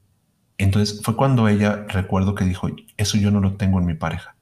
Entonces 0.57 1.01
fue 1.03 1.15
cuando 1.15 1.47
ella, 1.47 1.85
recuerdo 1.87 2.33
que 2.33 2.45
dijo, 2.45 2.69
eso 2.97 3.17
yo 3.17 3.29
no 3.29 3.41
lo 3.41 3.57
tengo 3.57 3.79
en 3.79 3.85
mi 3.85 3.93
pareja 3.93 4.35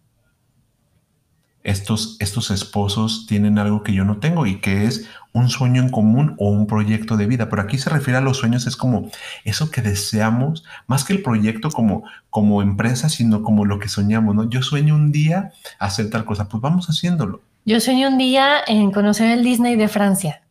estos, 1.69 2.17
estos 2.19 2.51
esposos 2.51 3.25
tienen 3.27 3.59
algo 3.59 3.83
que 3.83 3.93
yo 3.93 4.03
no 4.03 4.17
tengo 4.17 4.45
y 4.45 4.59
que 4.59 4.85
es 4.85 5.07
un 5.33 5.49
sueño 5.49 5.81
en 5.81 5.89
común 5.89 6.35
o 6.39 6.49
un 6.49 6.65
proyecto 6.65 7.15
de 7.15 7.27
vida. 7.27 7.49
Pero 7.49 7.61
aquí 7.61 7.77
se 7.77 7.89
refiere 7.89 8.17
a 8.17 8.21
los 8.21 8.37
sueños, 8.37 8.65
es 8.65 8.75
como 8.75 9.09
eso 9.45 9.69
que 9.69 9.81
deseamos, 9.81 10.63
más 10.87 11.03
que 11.03 11.13
el 11.13 11.21
proyecto 11.21 11.69
como, 11.69 12.03
como 12.29 12.61
empresa, 12.61 13.09
sino 13.09 13.43
como 13.43 13.65
lo 13.65 13.79
que 13.79 13.89
soñamos, 13.89 14.35
¿no? 14.35 14.49
Yo 14.49 14.63
sueño 14.63 14.95
un 14.95 15.11
día 15.11 15.51
hacer 15.77 16.09
tal 16.09 16.25
cosa, 16.25 16.49
pues 16.49 16.61
vamos 16.61 16.87
haciéndolo. 16.87 17.41
Yo 17.65 17.79
sueño 17.79 18.07
un 18.07 18.17
día 18.17 18.57
en 18.65 18.91
conocer 18.91 19.29
el 19.29 19.43
Disney 19.43 19.75
de 19.75 19.87
Francia. 19.87 20.41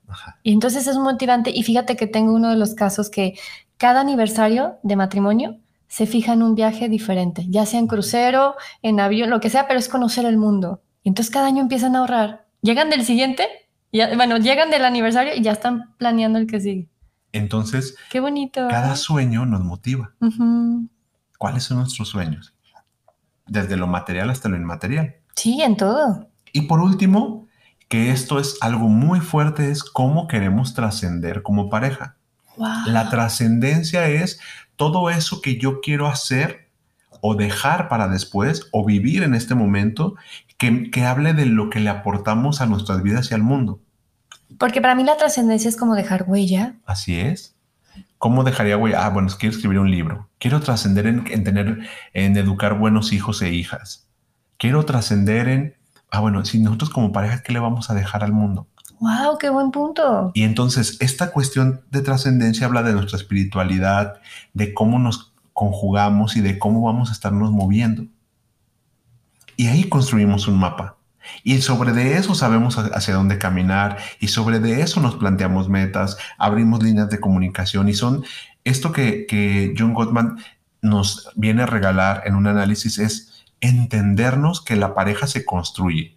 Y 0.42 0.52
entonces 0.52 0.86
es 0.86 0.96
motivante. 0.96 1.50
Y 1.54 1.64
fíjate 1.64 1.96
que 1.96 2.06
tengo 2.06 2.32
uno 2.32 2.50
de 2.50 2.56
los 2.56 2.74
casos 2.74 3.10
que 3.10 3.34
cada 3.76 4.00
aniversario 4.00 4.76
de 4.82 4.96
matrimonio 4.96 5.56
se 5.88 6.06
fija 6.06 6.34
en 6.34 6.42
un 6.42 6.54
viaje 6.54 6.88
diferente, 6.88 7.46
ya 7.48 7.64
sea 7.66 7.80
en 7.80 7.86
crucero, 7.86 8.54
en 8.82 9.00
avión, 9.00 9.30
lo 9.30 9.40
que 9.40 9.50
sea, 9.50 9.66
pero 9.66 9.78
es 9.78 9.88
conocer 9.88 10.26
el 10.26 10.36
mundo 10.36 10.80
entonces 11.04 11.32
cada 11.32 11.46
año 11.46 11.62
empiezan 11.62 11.96
a 11.96 12.00
ahorrar. 12.00 12.46
Llegan 12.62 12.90
del 12.90 13.04
siguiente, 13.04 13.46
ya, 13.92 14.14
bueno, 14.16 14.38
llegan 14.38 14.70
del 14.70 14.84
aniversario 14.84 15.34
y 15.34 15.42
ya 15.42 15.52
están 15.52 15.94
planeando 15.96 16.38
el 16.38 16.46
que 16.46 16.60
sigue. 16.60 16.88
Entonces, 17.32 17.96
qué 18.10 18.20
bonito. 18.20 18.66
Cada 18.68 18.96
sueño 18.96 19.46
nos 19.46 19.62
motiva. 19.62 20.14
¿Cuáles 21.38 21.64
son 21.64 21.78
nuestros 21.78 22.08
sueños? 22.08 22.54
Desde 23.46 23.76
lo 23.76 23.86
material 23.86 24.30
hasta 24.30 24.48
lo 24.48 24.56
inmaterial. 24.56 25.16
Sí, 25.36 25.62
en 25.62 25.76
todo. 25.76 26.28
Y 26.52 26.62
por 26.62 26.80
último, 26.80 27.46
que 27.88 28.10
esto 28.10 28.38
es 28.38 28.58
algo 28.60 28.88
muy 28.88 29.20
fuerte, 29.20 29.70
es 29.70 29.84
cómo 29.84 30.28
queremos 30.28 30.74
trascender 30.74 31.42
como 31.42 31.70
pareja. 31.70 32.16
La 32.86 33.08
trascendencia 33.08 34.08
es 34.08 34.40
todo 34.76 35.10
eso 35.10 35.40
que 35.40 35.58
yo 35.58 35.80
quiero 35.80 36.08
hacer 36.08 36.68
o 37.20 37.34
dejar 37.34 37.88
para 37.88 38.08
después 38.08 38.68
o 38.72 38.84
vivir 38.84 39.22
en 39.22 39.34
este 39.34 39.54
momento 39.54 40.16
que, 40.58 41.04
hable 41.04 41.32
de 41.32 41.46
lo 41.46 41.70
que 41.70 41.80
le 41.80 41.88
aportamos 41.88 42.60
a 42.60 42.66
nuestras 42.66 43.02
vidas 43.02 43.30
y 43.30 43.34
al 43.34 43.42
mundo. 43.42 43.80
Porque 44.58 44.80
para 44.80 44.94
mí 44.94 45.04
la 45.04 45.16
trascendencia 45.16 45.68
es 45.68 45.76
como 45.76 45.94
dejar 45.94 46.24
huella. 46.26 46.74
Así 46.84 47.18
es. 47.18 47.54
¿Cómo 48.18 48.42
dejaría 48.42 48.76
huella? 48.76 49.06
Ah, 49.06 49.10
bueno, 49.10 49.28
quiero 49.38 49.54
escribir 49.54 49.78
un 49.78 49.90
libro. 49.90 50.28
Quiero 50.38 50.60
trascender 50.60 51.06
en, 51.06 51.44
tener, 51.44 51.88
en 52.12 52.36
educar 52.36 52.76
buenos 52.76 53.12
hijos 53.12 53.40
e 53.42 53.54
hijas. 53.54 54.08
Quiero 54.56 54.84
trascender 54.84 55.48
en, 55.48 55.76
ah, 56.10 56.20
bueno, 56.20 56.44
si 56.44 56.58
nosotros 56.58 56.90
como 56.90 57.12
pareja, 57.12 57.42
¿qué 57.44 57.52
le 57.52 57.60
vamos 57.60 57.90
a 57.90 57.94
dejar 57.94 58.24
al 58.24 58.32
mundo? 58.32 58.66
¡Wow! 58.98 59.38
¡Qué 59.38 59.50
buen 59.50 59.70
punto! 59.70 60.32
Y 60.34 60.42
entonces, 60.42 60.96
esta 60.98 61.30
cuestión 61.30 61.82
de 61.92 62.00
trascendencia 62.00 62.66
habla 62.66 62.82
de 62.82 62.94
nuestra 62.94 63.16
espiritualidad, 63.16 64.20
de 64.54 64.74
cómo 64.74 64.98
nos 64.98 65.32
conjugamos 65.52 66.36
y 66.36 66.40
de 66.40 66.58
cómo 66.58 66.82
vamos 66.82 67.10
a 67.10 67.12
estarnos 67.12 67.52
moviendo. 67.52 68.06
Y 69.58 69.66
ahí 69.66 69.88
construimos 69.88 70.46
un 70.46 70.56
mapa. 70.56 70.98
Y 71.42 71.60
sobre 71.62 71.92
de 71.92 72.16
eso 72.16 72.36
sabemos 72.36 72.78
hacia 72.78 73.14
dónde 73.14 73.38
caminar 73.38 73.98
y 74.20 74.28
sobre 74.28 74.60
de 74.60 74.82
eso 74.82 75.00
nos 75.00 75.16
planteamos 75.16 75.68
metas, 75.68 76.16
abrimos 76.38 76.80
líneas 76.80 77.10
de 77.10 77.18
comunicación 77.18 77.88
y 77.88 77.94
son 77.94 78.24
esto 78.62 78.92
que, 78.92 79.26
que 79.26 79.74
John 79.76 79.94
Gottman 79.94 80.38
nos 80.80 81.28
viene 81.34 81.64
a 81.64 81.66
regalar 81.66 82.22
en 82.24 82.36
un 82.36 82.46
análisis 82.46 83.00
es 83.00 83.44
entendernos 83.60 84.62
que 84.62 84.76
la 84.76 84.94
pareja 84.94 85.26
se 85.26 85.44
construye. 85.44 86.16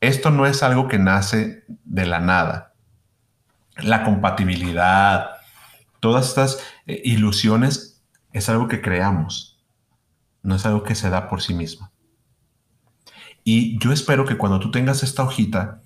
Esto 0.00 0.32
no 0.32 0.44
es 0.44 0.64
algo 0.64 0.88
que 0.88 0.98
nace 0.98 1.62
de 1.84 2.04
la 2.04 2.18
nada. 2.18 2.74
La 3.76 4.02
compatibilidad, 4.02 5.30
todas 6.00 6.26
estas 6.26 6.58
eh, 6.86 7.00
ilusiones 7.04 8.02
es 8.32 8.48
algo 8.48 8.66
que 8.66 8.82
creamos, 8.82 9.64
no 10.42 10.56
es 10.56 10.66
algo 10.66 10.82
que 10.82 10.96
se 10.96 11.10
da 11.10 11.28
por 11.28 11.42
sí 11.42 11.54
mismo. 11.54 11.92
Y 13.48 13.78
yo 13.78 13.92
espero 13.92 14.24
que 14.24 14.36
cuando 14.36 14.58
tú 14.58 14.72
tengas 14.72 15.04
esta 15.04 15.22
hojita, 15.22 15.80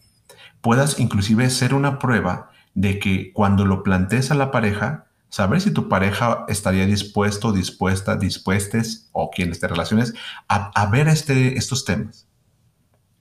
puedas 0.62 0.98
inclusive 0.98 1.50
ser 1.50 1.74
una 1.74 1.98
prueba 1.98 2.48
de 2.72 2.98
que 2.98 3.34
cuando 3.34 3.66
lo 3.66 3.82
plantees 3.82 4.30
a 4.30 4.34
la 4.34 4.50
pareja, 4.50 5.04
saber 5.28 5.60
si 5.60 5.70
tu 5.70 5.86
pareja 5.86 6.46
estaría 6.48 6.86
dispuesto, 6.86 7.52
dispuesta, 7.52 8.16
dispuestes 8.16 9.10
o 9.12 9.30
quienes 9.30 9.60
te 9.60 9.68
relaciones 9.68 10.14
a, 10.48 10.86
ver 10.86 11.06
este, 11.08 11.58
estos 11.58 11.84
temas. 11.84 12.26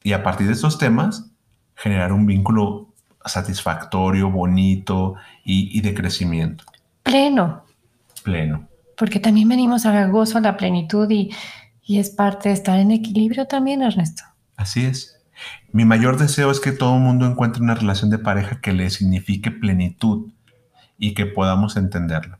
Y 0.03 0.13
a 0.13 0.23
partir 0.23 0.47
de 0.47 0.53
estos 0.53 0.77
temas, 0.77 1.29
generar 1.75 2.13
un 2.13 2.25
vínculo 2.25 2.93
satisfactorio, 3.25 4.31
bonito 4.31 5.15
y, 5.43 5.77
y 5.77 5.81
de 5.81 5.93
crecimiento. 5.93 6.63
Pleno. 7.03 7.65
Pleno. 8.23 8.69
Porque 8.95 9.19
también 9.19 9.49
venimos 9.49 9.85
al 9.85 10.09
gozo, 10.09 10.37
a 10.37 10.41
la 10.41 10.55
plenitud 10.55 11.11
y, 11.11 11.29
y 11.89 11.97
es 11.97 12.11
parte 12.11 12.49
de 12.49 12.53
estar 12.53 12.77
en 12.77 12.91
equilibrio 12.91 13.47
también, 13.47 13.81
Ernesto. 13.81 14.21
Así 14.55 14.85
es. 14.85 15.19
Mi 15.71 15.85
mayor 15.85 16.19
deseo 16.19 16.51
es 16.51 16.59
que 16.59 16.71
todo 16.71 16.93
el 16.93 17.01
mundo 17.01 17.25
encuentre 17.25 17.63
una 17.63 17.73
relación 17.73 18.11
de 18.11 18.19
pareja 18.19 18.61
que 18.61 18.73
le 18.73 18.91
signifique 18.91 19.49
plenitud 19.49 20.31
y 20.99 21.15
que 21.15 21.25
podamos 21.25 21.77
entenderlo. 21.77 22.37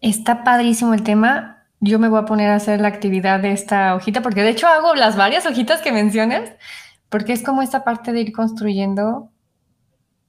Está 0.00 0.44
padrísimo 0.44 0.94
el 0.94 1.02
tema. 1.02 1.64
Yo 1.80 1.98
me 1.98 2.08
voy 2.08 2.20
a 2.20 2.26
poner 2.26 2.50
a 2.50 2.54
hacer 2.54 2.80
la 2.80 2.86
actividad 2.86 3.40
de 3.40 3.50
esta 3.50 3.96
hojita, 3.96 4.22
porque 4.22 4.44
de 4.44 4.50
hecho 4.50 4.68
hago 4.68 4.94
las 4.94 5.16
varias 5.16 5.44
hojitas 5.44 5.80
que 5.80 5.90
mencionas, 5.90 6.48
porque 7.08 7.32
es 7.32 7.42
como 7.42 7.60
esta 7.60 7.82
parte 7.82 8.12
de 8.12 8.20
ir 8.20 8.30
construyendo 8.30 9.32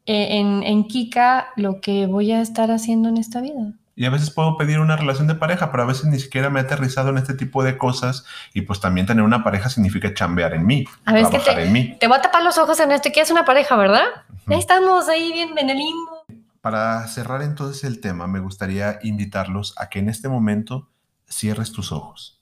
eh, 0.08 0.40
en, 0.40 0.64
en 0.64 0.88
Kika 0.88 1.50
lo 1.58 1.80
que 1.80 2.08
voy 2.08 2.32
a 2.32 2.42
estar 2.42 2.72
haciendo 2.72 3.08
en 3.10 3.18
esta 3.18 3.40
vida. 3.40 3.76
Y 3.96 4.06
a 4.06 4.10
veces 4.10 4.32
puedo 4.32 4.58
pedir 4.58 4.80
una 4.80 4.96
relación 4.96 5.28
de 5.28 5.36
pareja, 5.36 5.72
pero 5.72 5.84
a 5.84 5.86
veces 5.86 6.06
ni 6.06 6.20
siquiera 6.20 6.50
me 6.50 6.60
he 6.60 6.64
aterrizado 6.64 7.10
en 7.10 7.18
este 7.18 7.34
tipo 7.34 7.64
de 7.64 7.78
cosas. 7.78 8.26
Y 8.54 8.62
pues 8.62 8.80
también 8.80 9.06
tener 9.06 9.24
una 9.24 9.44
pareja 9.44 9.70
significa 9.70 10.14
chambear 10.14 10.54
en 10.54 10.66
mí, 10.66 10.86
a 11.06 11.14
ver, 11.14 11.28
trabajar 11.28 11.56
te, 11.56 11.66
en 11.66 11.74
mí. 11.74 11.98
Te 12.00 12.08
voy 12.08 12.18
a 12.18 12.22
tapar 12.22 12.44
los 12.44 12.58
ojos 12.58 12.80
en 12.80 12.92
esto, 12.92 13.10
que 13.14 13.22
es 13.22 13.32
una 13.32 13.46
pareja, 13.46 13.76
¿verdad? 13.76 14.06
estamos 14.48 15.08
ahí 15.08 15.32
bien 15.32 15.58
en 15.58 15.70
el 15.70 15.78
limbo. 15.78 16.26
Para 16.62 17.08
cerrar 17.08 17.42
entonces 17.42 17.84
el 17.84 18.00
tema, 18.00 18.28
me 18.28 18.40
gustaría 18.40 19.00
invitarlos 19.02 19.74
a 19.78 19.90
que 19.90 20.00
en 20.00 20.10
este 20.10 20.30
momento 20.30 20.90
cierres 21.28 21.72
tus 21.72 21.92
ojos. 21.92 22.42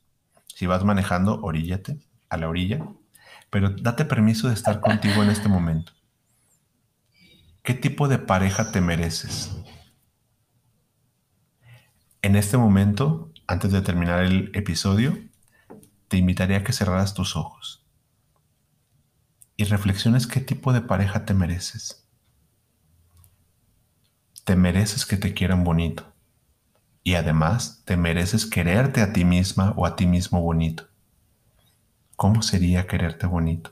Si 0.54 0.68
vas 0.68 0.84
manejando, 0.84 1.40
oríllate 1.42 1.98
a 2.30 2.38
la 2.38 2.50
orilla, 2.50 2.86
pero 3.50 3.70
date 3.70 4.06
permiso 4.06 4.48
de 4.48 4.54
estar 4.54 4.82
contigo 4.82 5.24
en 5.24 5.30
este 5.30 5.48
momento. 5.48 5.94
¿Qué 7.64 7.74
tipo 7.74 8.08
de 8.08 8.18
pareja 8.18 8.72
te 8.72 8.82
mereces? 8.82 9.52
En 12.22 12.36
este 12.36 12.58
momento, 12.58 13.32
antes 13.48 13.72
de 13.72 13.82
terminar 13.82 14.26
el 14.26 14.52
episodio, 14.54 15.18
te 16.10 16.18
invitaría 16.18 16.58
a 16.58 16.64
que 16.66 16.74
cerraras 16.74 17.14
tus 17.14 17.38
ojos 17.38 17.86
y 19.56 19.64
reflexiones 19.64 20.28
qué 20.28 20.42
tipo 20.42 20.74
de 20.74 20.82
pareja 20.82 21.24
te 21.24 21.34
mereces. 21.34 22.06
Te 24.44 24.58
mereces 24.58 25.06
que 25.06 25.16
te 25.16 25.34
quieran 25.34 25.64
bonito 25.64 26.12
y 27.06 27.16
además 27.16 27.84
te 27.86 27.96
mereces 27.96 28.46
quererte 28.46 29.02
a 29.02 29.14
ti 29.14 29.24
misma 29.24 29.74
o 29.78 29.86
a 29.86 29.96
ti 29.96 30.06
mismo 30.06 30.42
bonito. 30.42 30.90
¿Cómo 32.18 32.42
sería 32.42 32.86
quererte 32.86 33.28
bonito? 33.28 33.72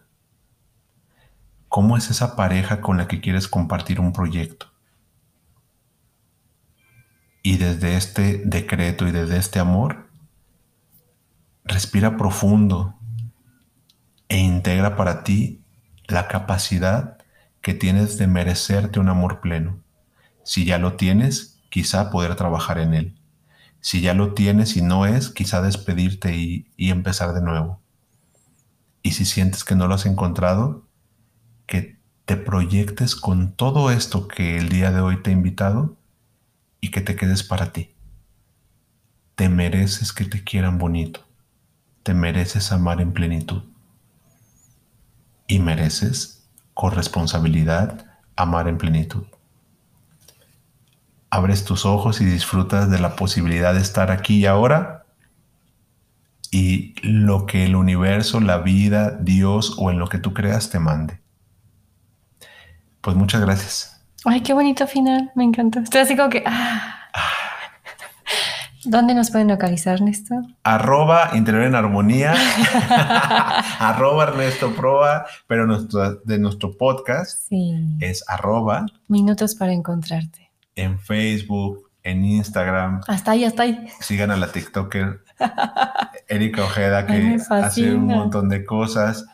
¿Cómo 1.67 1.97
es 1.97 2.09
esa 2.09 2.37
pareja 2.37 2.79
con 2.79 2.95
la 2.95 3.09
que 3.09 3.19
quieres 3.19 3.49
compartir 3.49 3.99
un 3.99 4.13
proyecto? 4.13 4.76
Y 7.47 7.55
desde 7.55 7.95
este 7.95 8.41
decreto 8.43 9.07
y 9.07 9.11
desde 9.11 9.37
este 9.37 9.59
amor, 9.59 10.09
respira 11.63 12.17
profundo 12.17 12.95
e 14.27 14.37
integra 14.37 14.97
para 14.97 15.23
ti 15.23 15.61
la 16.07 16.27
capacidad 16.27 17.19
que 17.61 17.73
tienes 17.73 18.17
de 18.17 18.27
merecerte 18.27 18.99
un 18.99 19.07
amor 19.07 19.39
pleno. 19.39 19.79
Si 20.43 20.65
ya 20.65 20.77
lo 20.77 20.97
tienes, 20.97 21.61
quizá 21.69 22.11
poder 22.11 22.35
trabajar 22.35 22.79
en 22.79 22.93
él. 22.93 23.17
Si 23.79 24.01
ya 24.01 24.13
lo 24.13 24.33
tienes 24.33 24.75
y 24.75 24.81
no 24.81 25.05
es, 25.05 25.29
quizá 25.29 25.61
despedirte 25.61 26.35
y, 26.35 26.67
empezar 26.77 27.33
de 27.33 27.41
nuevo. 27.41 27.79
Y 29.01 29.13
si 29.13 29.23
sientes 29.23 29.63
que 29.63 29.75
no 29.75 29.87
lo 29.87 29.93
has 29.93 30.05
encontrado, 30.05 30.85
que 31.65 31.97
te 32.25 32.35
proyectes 32.35 33.15
con 33.15 33.53
todo 33.53 33.89
esto 33.89 34.27
que 34.27 34.57
el 34.57 34.67
día 34.67 34.91
de 34.91 34.99
hoy 34.99 35.23
te 35.23 35.29
he 35.29 35.33
invitado 35.33 35.95
y 36.81 36.91
que 36.91 37.01
te 37.01 37.15
quedes 37.15 37.43
para 37.43 37.71
ti. 37.71 37.95
Te 39.35 39.49
mereces 39.49 40.13
que 40.13 40.25
te 40.25 40.43
quieran 40.43 40.77
bonito. 40.77 41.25
Te 42.03 42.13
mereces 42.13 42.71
amar 42.71 43.01
en 43.01 43.13
plenitud. 43.13 43.63
Y 45.47 45.59
mereces, 45.59 46.47
con 46.73 46.91
responsabilidad, 46.91 48.05
amar 48.35 48.67
en 48.67 48.77
plenitud. 48.77 49.25
Abres 51.29 51.65
tus 51.65 51.85
ojos 51.85 52.21
y 52.21 52.25
disfrutas 52.25 52.89
de 52.89 52.99
la 52.99 53.15
posibilidad 53.15 53.73
de 53.73 53.81
estar 53.81 54.11
aquí 54.11 54.39
y 54.39 54.45
ahora 54.45 55.05
y 56.51 56.95
lo 57.01 57.45
que 57.45 57.65
el 57.65 57.75
universo, 57.75 58.39
la 58.39 58.59
vida, 58.59 59.11
Dios 59.11 59.75
o 59.77 59.91
en 59.91 59.99
lo 59.99 60.07
que 60.07 60.17
tú 60.17 60.33
creas 60.33 60.69
te 60.69 60.79
mande. 60.79 61.19
Pues 63.01 63.15
muchas 63.15 63.41
gracias. 63.41 63.96
Ay, 64.29 64.41
qué 64.41 64.53
bonito 64.53 64.85
final, 64.87 65.31
me 65.35 65.45
encantó. 65.45 65.79
Estoy 65.79 66.01
así 66.01 66.17
como 66.17 66.29
que... 66.29 66.43
Ah. 66.45 66.97
¿Dónde 68.83 69.13
nos 69.13 69.31
pueden 69.31 69.47
localizar, 69.47 70.01
Néstor? 70.01 70.43
Arroba 70.63 71.31
Interior 71.33 71.63
en 71.63 71.75
Armonía, 71.75 72.33
arroba 73.79 74.25
Ernesto 74.25 74.73
Proa, 74.73 75.25
pero 75.47 75.65
de 76.25 76.39
nuestro 76.39 76.77
podcast 76.77 77.49
es 77.99 78.23
arroba 78.27 78.85
Minutos 79.07 79.55
para 79.55 79.71
encontrarte. 79.71 80.51
En 80.75 80.99
Facebook, 80.99 81.89
en 82.03 82.25
Instagram. 82.25 83.01
Hasta 83.07 83.31
ahí, 83.31 83.45
hasta 83.45 83.63
ahí. 83.63 83.87
Sigan 84.01 84.31
a 84.31 84.35
la 84.35 84.51
TikToker 84.51 85.21
Erika 86.27 86.63
Ojeda, 86.63 87.05
que 87.05 87.37
hace 87.49 87.93
un 87.95 88.07
montón 88.07 88.49
de 88.49 88.65
cosas. 88.65 89.25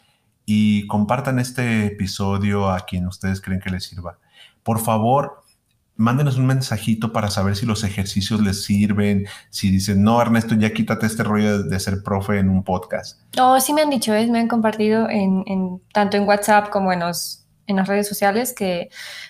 Y 0.45 0.85
compartan 0.87 1.39
este 1.39 1.85
episodio 1.85 2.69
a 2.69 2.81
quien 2.81 3.07
ustedes 3.07 3.41
creen 3.41 3.59
que 3.59 3.69
les 3.69 3.85
sirva. 3.85 4.17
Por 4.63 4.79
favor, 4.79 5.43
mándenos 5.95 6.37
un 6.37 6.47
mensajito 6.47 7.13
para 7.13 7.29
saber 7.29 7.55
si 7.55 7.65
los 7.65 7.83
ejercicios 7.83 8.41
les 8.41 8.63
sirven, 8.63 9.27
si 9.49 9.69
dicen, 9.69 10.03
no, 10.03 10.21
Ernesto, 10.21 10.55
ya 10.55 10.73
quítate 10.73 11.05
este 11.05 11.23
rollo 11.23 11.63
de, 11.63 11.79
ser 11.79 12.03
profe 12.03 12.39
en 12.39 12.49
un 12.49 12.63
podcast. 12.63 13.21
No, 13.35 13.59
sí 13.59 13.73
me 13.73 13.81
han 13.81 13.89
dicho, 13.89 14.13
¿eh? 14.13 14.27
me 14.27 14.39
han 14.39 14.47
compartido 14.47 15.07
en, 15.09 15.81
tanto 15.93 16.17
en 16.17 16.23
WhatsApp 16.23 16.69
como 16.69 16.91
en, 16.91 17.01
los, 17.01 17.45
en 17.67 17.75
las 17.75 17.87
redes 17.87 18.07
sociales 18.07 18.53
que 18.53 18.89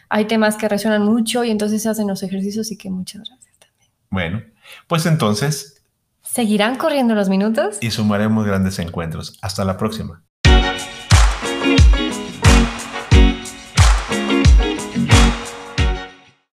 hay 0.09 0.25
temas 0.25 0.55
que 0.55 0.69
resuenan 0.69 1.03
mucho 1.03 1.43
y 1.43 1.51
entonces 1.51 1.81
se 1.83 1.89
hacen 1.89 2.07
los 2.07 2.23
ejercicios 2.23 2.71
y 2.71 2.77
que 2.77 2.89
muchas 2.89 3.27
gracias 3.29 3.57
también. 3.59 3.91
Bueno, 4.09 4.41
pues 4.87 5.05
entonces... 5.05 5.81
¿Seguirán 6.21 6.77
corriendo 6.77 7.13
los 7.15 7.29
minutos? 7.29 7.77
Y 7.81 7.91
sumaremos 7.91 8.45
grandes 8.45 8.79
encuentros. 8.79 9.37
Hasta 9.41 9.65
la 9.65 9.77
próxima. 9.77 10.23